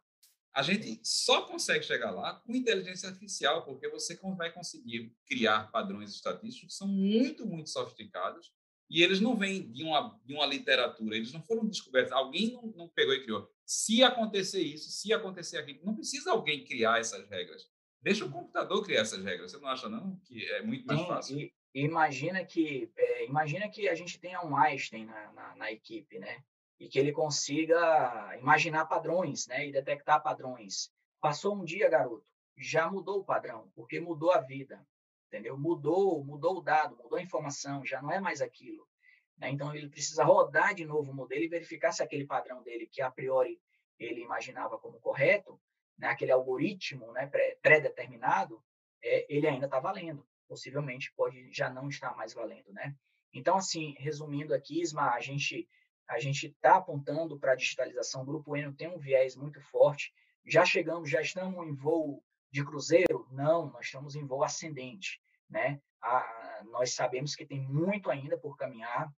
[0.53, 6.11] A gente só consegue chegar lá com inteligência artificial, porque você vai conseguir criar padrões
[6.11, 8.53] estatísticos que são muito, muito sofisticados
[8.89, 12.63] e eles não vêm de uma, de uma literatura, eles não foram descobertos, alguém não,
[12.75, 13.49] não pegou e criou.
[13.65, 17.67] Se acontecer isso, se acontecer aquilo, não precisa alguém criar essas regras.
[18.01, 19.51] Deixa o computador criar essas regras.
[19.51, 21.39] Você não acha não que é muito mais Sim, fácil?
[21.39, 26.19] E, imagina que é, imagina que a gente tenha um Einstein na, na, na equipe,
[26.19, 26.43] né?
[26.83, 30.91] e que ele consiga imaginar padrões, né, e detectar padrões.
[31.21, 32.25] Passou um dia, garoto,
[32.57, 34.85] já mudou o padrão, porque mudou a vida,
[35.33, 35.57] entendeu?
[35.57, 38.87] Mudou, mudou o dado, mudou a informação, já não é mais aquilo.
[39.35, 39.49] Né?
[39.49, 43.01] Então ele precisa rodar de novo o modelo e verificar se aquele padrão dele, que
[43.01, 43.59] a priori
[43.97, 45.59] ele imaginava como correto,
[45.97, 47.27] né, aquele algoritmo, né,
[47.61, 48.63] pré-determinado,
[49.03, 50.25] é, ele ainda está valendo.
[50.47, 52.95] Possivelmente pode já não estar mais valendo, né?
[53.33, 55.67] Então, assim, resumindo aqui, Isma, a gente
[56.07, 58.21] a gente está apontando para a digitalização.
[58.21, 60.13] O Grupo Eno tem um viés muito forte.
[60.45, 62.21] Já chegamos, já estamos em voo
[62.53, 63.27] de cruzeiro?
[63.31, 65.19] Não, nós estamos em voo ascendente.
[65.49, 65.81] Né?
[65.99, 69.11] A, nós sabemos que tem muito ainda por caminhar,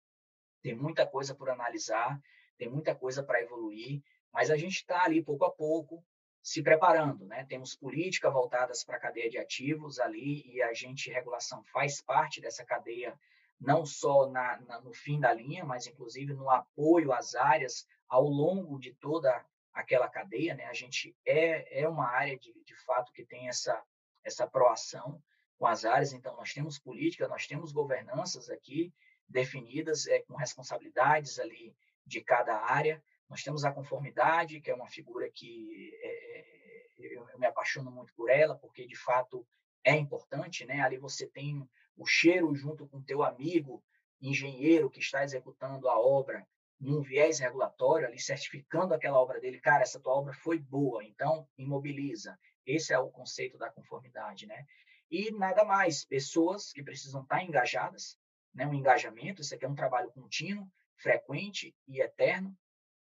[0.64, 2.20] tem muita coisa por analisar,
[2.58, 6.04] tem muita coisa para evoluir, mas a gente está ali pouco a pouco
[6.42, 7.44] se preparando, né?
[7.46, 12.40] Temos política voltadas para a cadeia de ativos ali e a gente regulação faz parte
[12.40, 13.20] dessa cadeia
[13.60, 18.24] não só na, na, no fim da linha, mas inclusive no apoio às áreas ao
[18.24, 19.44] longo de toda
[19.76, 20.66] aquela cadeia, né?
[20.66, 23.84] A gente é, é uma área de, de fato que tem essa,
[24.24, 25.22] essa proação
[25.60, 28.94] com as áreas, então nós temos política, nós temos governanças aqui
[29.28, 34.88] definidas é, com responsabilidades ali de cada área, nós temos a conformidade, que é uma
[34.88, 39.46] figura que é, eu, eu me apaixono muito por ela, porque de fato
[39.84, 40.82] é importante, né?
[40.82, 41.68] Ali você tem
[41.98, 43.84] o cheiro junto com o teu amigo
[44.22, 46.48] engenheiro que está executando a obra
[46.80, 51.48] num viés regulatório, ali certificando aquela obra dele, cara, essa tua obra foi boa, então
[51.58, 52.38] imobiliza.
[52.66, 54.66] Esse é o conceito da conformidade, né?
[55.10, 58.18] E nada mais, pessoas que precisam estar engajadas,
[58.54, 58.66] né?
[58.66, 60.68] Um engajamento, isso aqui é um trabalho contínuo,
[60.98, 62.58] frequente e eterno.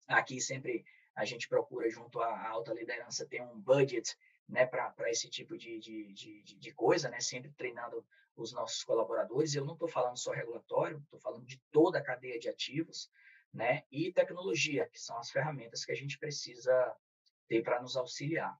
[0.07, 0.86] Aqui sempre
[1.16, 4.16] a gente procura, junto à alta liderança, ter um budget
[4.47, 7.20] né, para esse tipo de, de, de, de coisa, né?
[7.20, 8.05] Sempre treinando
[8.36, 9.53] os nossos colaboradores.
[9.53, 13.09] Eu não estou falando só regulatório, estou falando de toda a cadeia de ativos,
[13.54, 13.84] né?
[13.91, 16.95] E tecnologia, que são as ferramentas que a gente precisa
[17.47, 18.58] ter para nos auxiliar.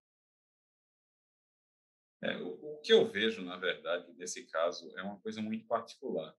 [2.24, 6.36] É, o, o, que eu vejo, na verdade, nesse caso, é uma coisa muito particular.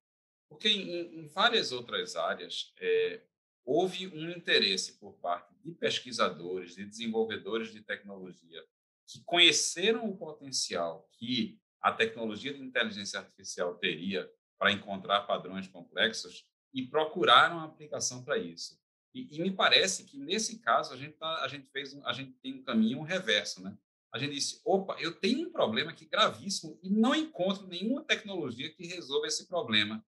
[0.49, 3.23] Porque em, em várias outras áreas, é,
[3.65, 8.65] houve um interesse por parte de pesquisadores, de desenvolvedores de tecnologia,
[9.09, 16.47] que conheceram o potencial que a tecnologia de inteligência artificial teria para encontrar padrões complexos
[16.73, 18.81] e procuraram a aplicação para isso.
[19.15, 22.33] E, e, me parece que nesse caso a gente tá, a gente fez a gente
[22.43, 23.77] tem um caminho reverso, né?
[24.13, 28.71] A gente disse, opa, eu tenho um problema aqui gravíssimo e não encontro nenhuma tecnologia
[28.71, 30.05] que resolva esse problema.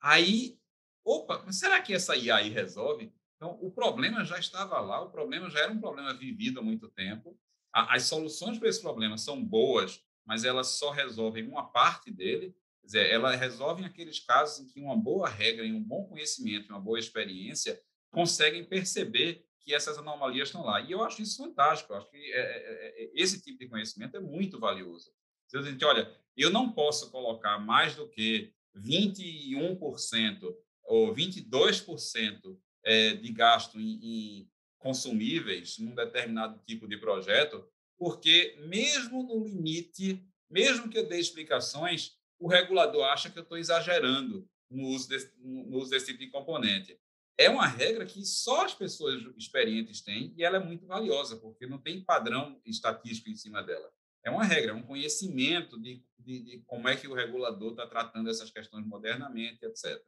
[0.00, 0.58] Aí,
[1.04, 3.12] opa, será que essa IA aí resolve?
[3.36, 6.88] Então, o problema já estava lá, o problema já era um problema vivido há muito
[6.88, 7.38] tempo.
[7.72, 12.56] as soluções para esse problema são boas, mas elas só resolvem uma parte dele.
[12.82, 16.80] Quer dizer, ela resolve aqueles casos em que uma boa regra um bom conhecimento, uma
[16.80, 17.80] boa experiência
[18.10, 20.80] conseguem perceber que essas anomalias estão lá.
[20.80, 21.92] E eu acho isso fantástico.
[21.92, 25.10] Eu acho que é, é, é, esse tipo de conhecimento é muito valioso.
[25.54, 30.54] A gente olha, eu não posso colocar mais do que 21%
[30.84, 37.64] ou 22% é, de gasto em consumíveis num determinado tipo de projeto,
[37.96, 43.56] porque mesmo no limite, mesmo que eu dê explicações, o regulador acha que eu estou
[43.56, 46.98] exagerando no uso, desse, no uso desse tipo de componente.
[47.38, 51.66] É uma regra que só as pessoas experientes têm e ela é muito valiosa, porque
[51.66, 53.90] não tem padrão estatístico em cima dela.
[54.24, 57.86] É uma regra, é um conhecimento de, de, de como é que o regulador está
[57.86, 60.00] tratando essas questões modernamente, etc.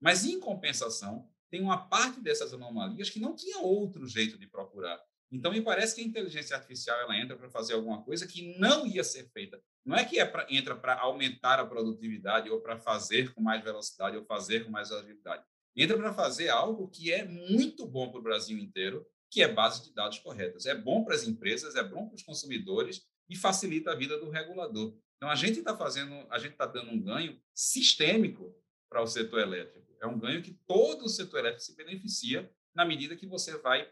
[0.00, 5.00] Mas, em compensação, tem uma parte dessas anomalias que não tinha outro jeito de procurar.
[5.34, 8.86] Então, me parece que a inteligência artificial ela entra para fazer alguma coisa que não
[8.86, 9.60] ia ser feita.
[9.84, 13.62] Não é que é pra, entra para aumentar a produtividade ou para fazer com mais
[13.64, 15.44] velocidade ou fazer com mais agilidade.
[15.76, 19.82] Entra para fazer algo que é muito bom para o Brasil inteiro, que é base
[19.82, 20.66] de dados corretas.
[20.66, 24.30] É bom para as empresas, é bom para os consumidores e facilita a vida do
[24.30, 24.96] regulador.
[25.16, 28.54] Então, a gente está fazendo, a gente está dando um ganho sistêmico
[28.88, 29.92] para o setor elétrico.
[30.00, 33.88] É um ganho que todo o setor elétrico se beneficia na medida que você vai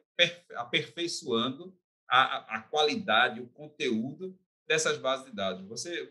[0.57, 1.77] aperfeiçoando
[2.09, 5.67] a, a qualidade, o conteúdo dessas bases de dados.
[5.67, 6.09] Você,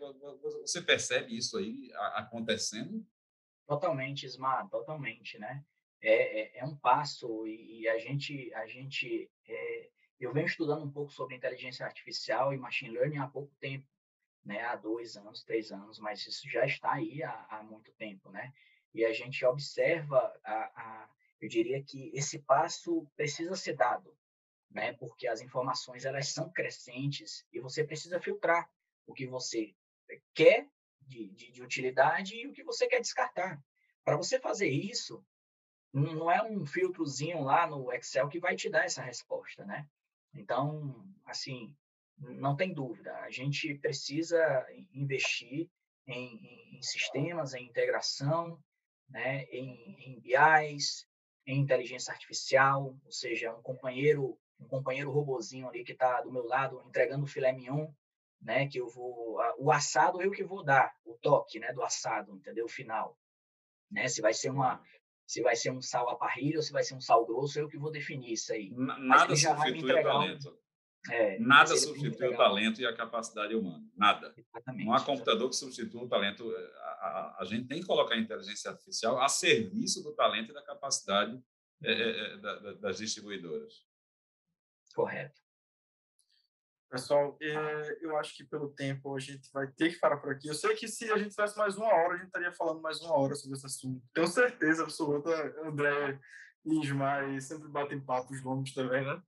[0.60, 3.06] você percebe isso aí acontecendo?
[3.66, 5.64] Totalmente, Ismar, totalmente, né?
[6.00, 10.90] É, é, é um passo e, a gente, a gente é, eu venho estudando um
[10.90, 13.86] pouco sobre inteligência artificial e machine learning há pouco tempo,
[14.44, 14.60] né?
[14.62, 18.52] Há dois anos, três anos, mas isso já está aí há, há muito tempo, né?
[18.92, 21.08] E a gente observa a, a
[21.42, 24.16] eu diria que esse passo precisa ser dado,
[24.70, 24.92] né?
[24.92, 28.70] Porque as informações elas são crescentes e você precisa filtrar
[29.04, 29.74] o que você
[30.32, 30.68] quer
[31.00, 33.60] de, de, de utilidade e o que você quer descartar.
[34.04, 35.24] Para você fazer isso,
[35.92, 39.88] não é um filtrozinho lá no Excel que vai te dar essa resposta, né?
[40.32, 41.76] Então, assim,
[42.16, 45.68] não tem dúvida, a gente precisa investir
[46.06, 48.62] em, em sistemas, em integração,
[49.08, 51.06] né, em, em BIs,
[51.46, 56.44] em inteligência artificial, ou seja, um companheiro, um companheiro robozinho ali que está do meu
[56.44, 57.88] lado entregando o filé mignon,
[58.40, 62.34] né, que eu vou o assado eu que vou dar, o toque, né, do assado,
[62.34, 62.66] entendeu?
[62.66, 63.16] O final,
[63.90, 64.08] né?
[64.08, 64.82] Se vai ser uma
[65.26, 67.68] se vai ser um sal a parrilha ou se vai ser um sal grosso, eu
[67.68, 68.70] que vou definir isso aí.
[68.70, 70.58] Nada substitui o talento.
[71.10, 73.84] É, Nada substitui o talento e a capacidade humana.
[73.96, 74.32] Nada.
[74.36, 76.48] Exatamente, não há computador que substitua o talento.
[76.54, 80.54] A, a, a, gente tem que colocar a inteligência artificial a serviço do talento e
[80.54, 81.42] da capacidade
[81.82, 83.84] é, é, da, das distribuidoras.
[84.94, 85.40] Correto.
[86.88, 90.46] Pessoal, é, eu acho que pelo tempo a gente vai ter que parar por aqui.
[90.46, 93.00] Eu sei que se a gente tivesse mais uma hora, a gente estaria falando mais
[93.00, 94.04] uma hora sobre esse assunto.
[94.12, 95.30] Tenho certeza absoluta,
[95.66, 96.20] André
[96.64, 99.20] e Ismael sempre batem papos longos também, né?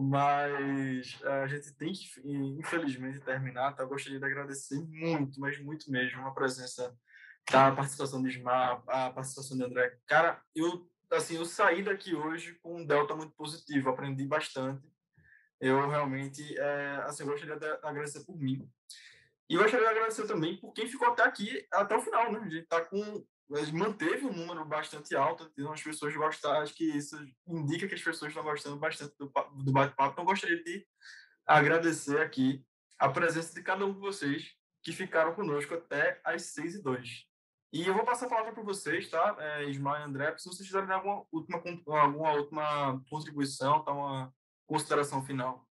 [0.00, 3.74] Mas a gente tem que, infelizmente, terminar.
[3.74, 3.82] Tá?
[3.82, 6.96] Eu gostaria de agradecer muito, mas muito mesmo, a presença
[7.50, 9.98] da participação do Ismar, a participação do André.
[10.06, 14.88] Cara, eu, assim, eu saí daqui hoje com um delta muito positivo, aprendi bastante.
[15.60, 18.66] Eu realmente, é, assim, gostaria de agradecer por mim.
[19.48, 22.40] E eu gostaria de agradecer também por quem ficou até aqui, até o final, né?
[22.40, 23.26] A gente tá com
[23.72, 27.16] manteve um número bastante alto, então as pessoas gostaram, acho que isso
[27.48, 29.26] indica que as pessoas estão gostando bastante do,
[29.64, 30.12] do bate-papo.
[30.12, 30.86] Então, gostaria de
[31.44, 32.64] agradecer aqui
[32.98, 37.30] a presença de cada um de vocês que ficaram conosco até às 6 e 2.
[37.72, 39.36] E eu vou passar a palavra para vocês, tá?
[39.38, 41.62] É, Ismael e André, se vocês tiverem alguma última,
[42.00, 43.92] alguma última contribuição, tá?
[43.92, 44.34] uma
[44.66, 45.68] consideração final.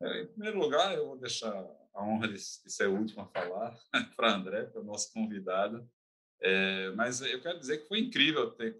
[0.00, 1.52] É, em primeiro lugar, eu vou deixar
[1.94, 3.76] a honra de, de ser o último a falar
[4.16, 5.88] para André, para o nosso convidado.
[6.40, 8.78] É, mas eu quero dizer que foi incrível ter,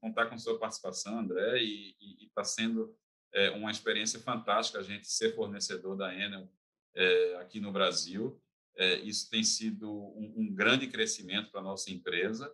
[0.00, 2.96] contar com sua participação, André, e está sendo
[3.32, 6.48] é, uma experiência fantástica a gente ser fornecedor da Enel
[6.94, 8.40] é, aqui no Brasil.
[8.76, 12.52] É, isso tem sido um, um grande crescimento para a nossa empresa.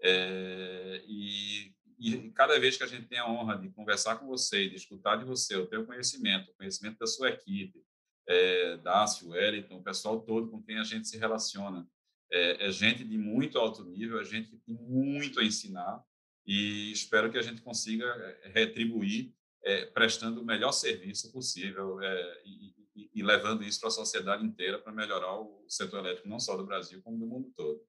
[0.00, 4.68] É, e, e, cada vez que a gente tem a honra de conversar com você,
[4.68, 7.82] de escutar de você o teu conhecimento, o conhecimento da sua equipe,
[8.26, 11.86] é, Dácio, Wellington, o pessoal todo com quem a gente se relaciona,
[12.32, 16.02] é, é gente de muito alto nível, é gente que tem muito a ensinar
[16.46, 22.42] e espero que a gente consiga é, retribuir é, prestando o melhor serviço possível é,
[22.44, 26.40] e, e, e, levando isso para a sociedade inteira para melhorar o setor elétrico não
[26.40, 27.80] só do Brasil como do mundo todo.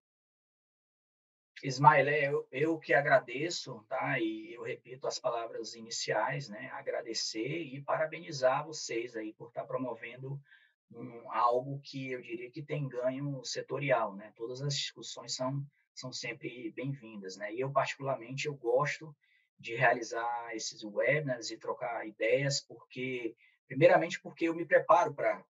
[1.64, 4.20] Ismael, é, eu, eu que agradeço, tá?
[4.20, 6.70] E eu repito as palavras iniciais, né?
[6.74, 10.39] Agradecer e parabenizar vocês aí por estar promovendo
[10.91, 14.31] um, algo que eu diria que tem ganho setorial, né?
[14.36, 15.65] Todas as discussões são
[15.95, 17.53] são sempre bem-vindas, né?
[17.53, 19.15] E eu particularmente eu gosto
[19.59, 23.36] de realizar esses webinars e trocar ideias, porque
[23.67, 25.45] primeiramente porque eu me preparo para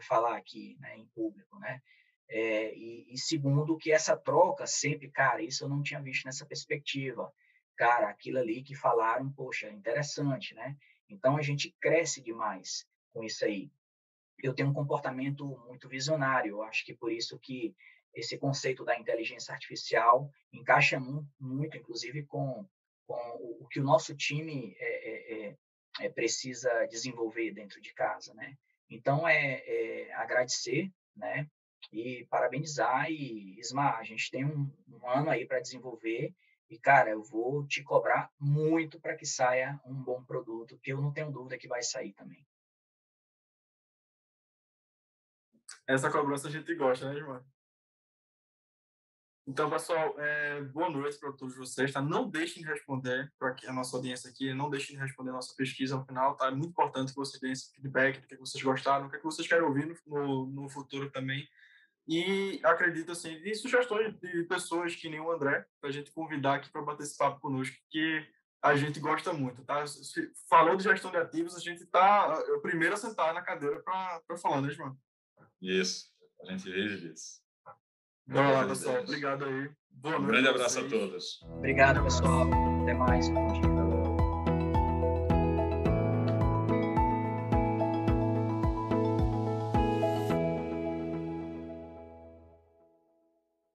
[0.00, 1.82] falar aqui, né, em público, né?
[2.28, 6.46] É, e, e segundo que essa troca sempre, cara, isso eu não tinha visto nessa
[6.46, 7.32] perspectiva,
[7.76, 10.76] cara, aquilo ali que falaram, poxa, interessante, né?
[11.08, 13.70] Então a gente cresce demais com isso aí
[14.46, 16.62] eu tenho um comportamento muito visionário.
[16.62, 17.74] Acho que por isso que
[18.14, 22.66] esse conceito da inteligência artificial encaixa muito, muito inclusive, com,
[23.06, 23.14] com
[23.60, 25.56] o, que o nosso time é, é, é,
[26.00, 28.54] é, precisa desenvolver dentro de casa, né?
[28.90, 31.48] Então, é, é agradecer, né?
[31.90, 36.34] E parabenizar e, Isma, a gente tem um, um ano aí para desenvolver
[36.68, 41.00] e, cara, eu vou te cobrar muito para que saia um bom produto, que eu
[41.00, 42.44] não tenho dúvida que vai sair também.
[45.86, 47.44] Essa cobrança a gente gosta, né, irmão?
[49.46, 51.92] Então, pessoal, é, boa noite para todos vocês.
[51.92, 52.00] Tá?
[52.00, 55.54] Não deixem de responder para a nossa audiência aqui, não deixem de responder a nossa
[55.54, 56.34] pesquisa no final.
[56.34, 56.46] Tá?
[56.46, 59.46] É muito importante que vocês deem esse feedback do que vocês gostaram, o que vocês
[59.46, 61.46] querem ouvir no, no futuro também.
[62.08, 66.54] E acredito, assim, em sugestões de pessoas que nem o André, para a gente convidar
[66.54, 68.26] aqui para bater esse papo conosco, que
[68.62, 69.84] a gente gosta muito, tá?
[70.48, 74.38] Falou de gestão de ativos, a gente tá o primeiro a sentar na cadeira para
[74.38, 74.96] falar, né, João?
[75.64, 76.10] Isso,
[76.42, 77.40] a gente vive disso.
[78.26, 79.00] Vamos lá, pessoal.
[79.02, 79.70] Obrigado aí.
[79.90, 81.42] Boa um grande abraço a todos.
[81.42, 82.46] Obrigado, pessoal.
[82.82, 83.30] Até mais.
[83.30, 83.73] Bom dia.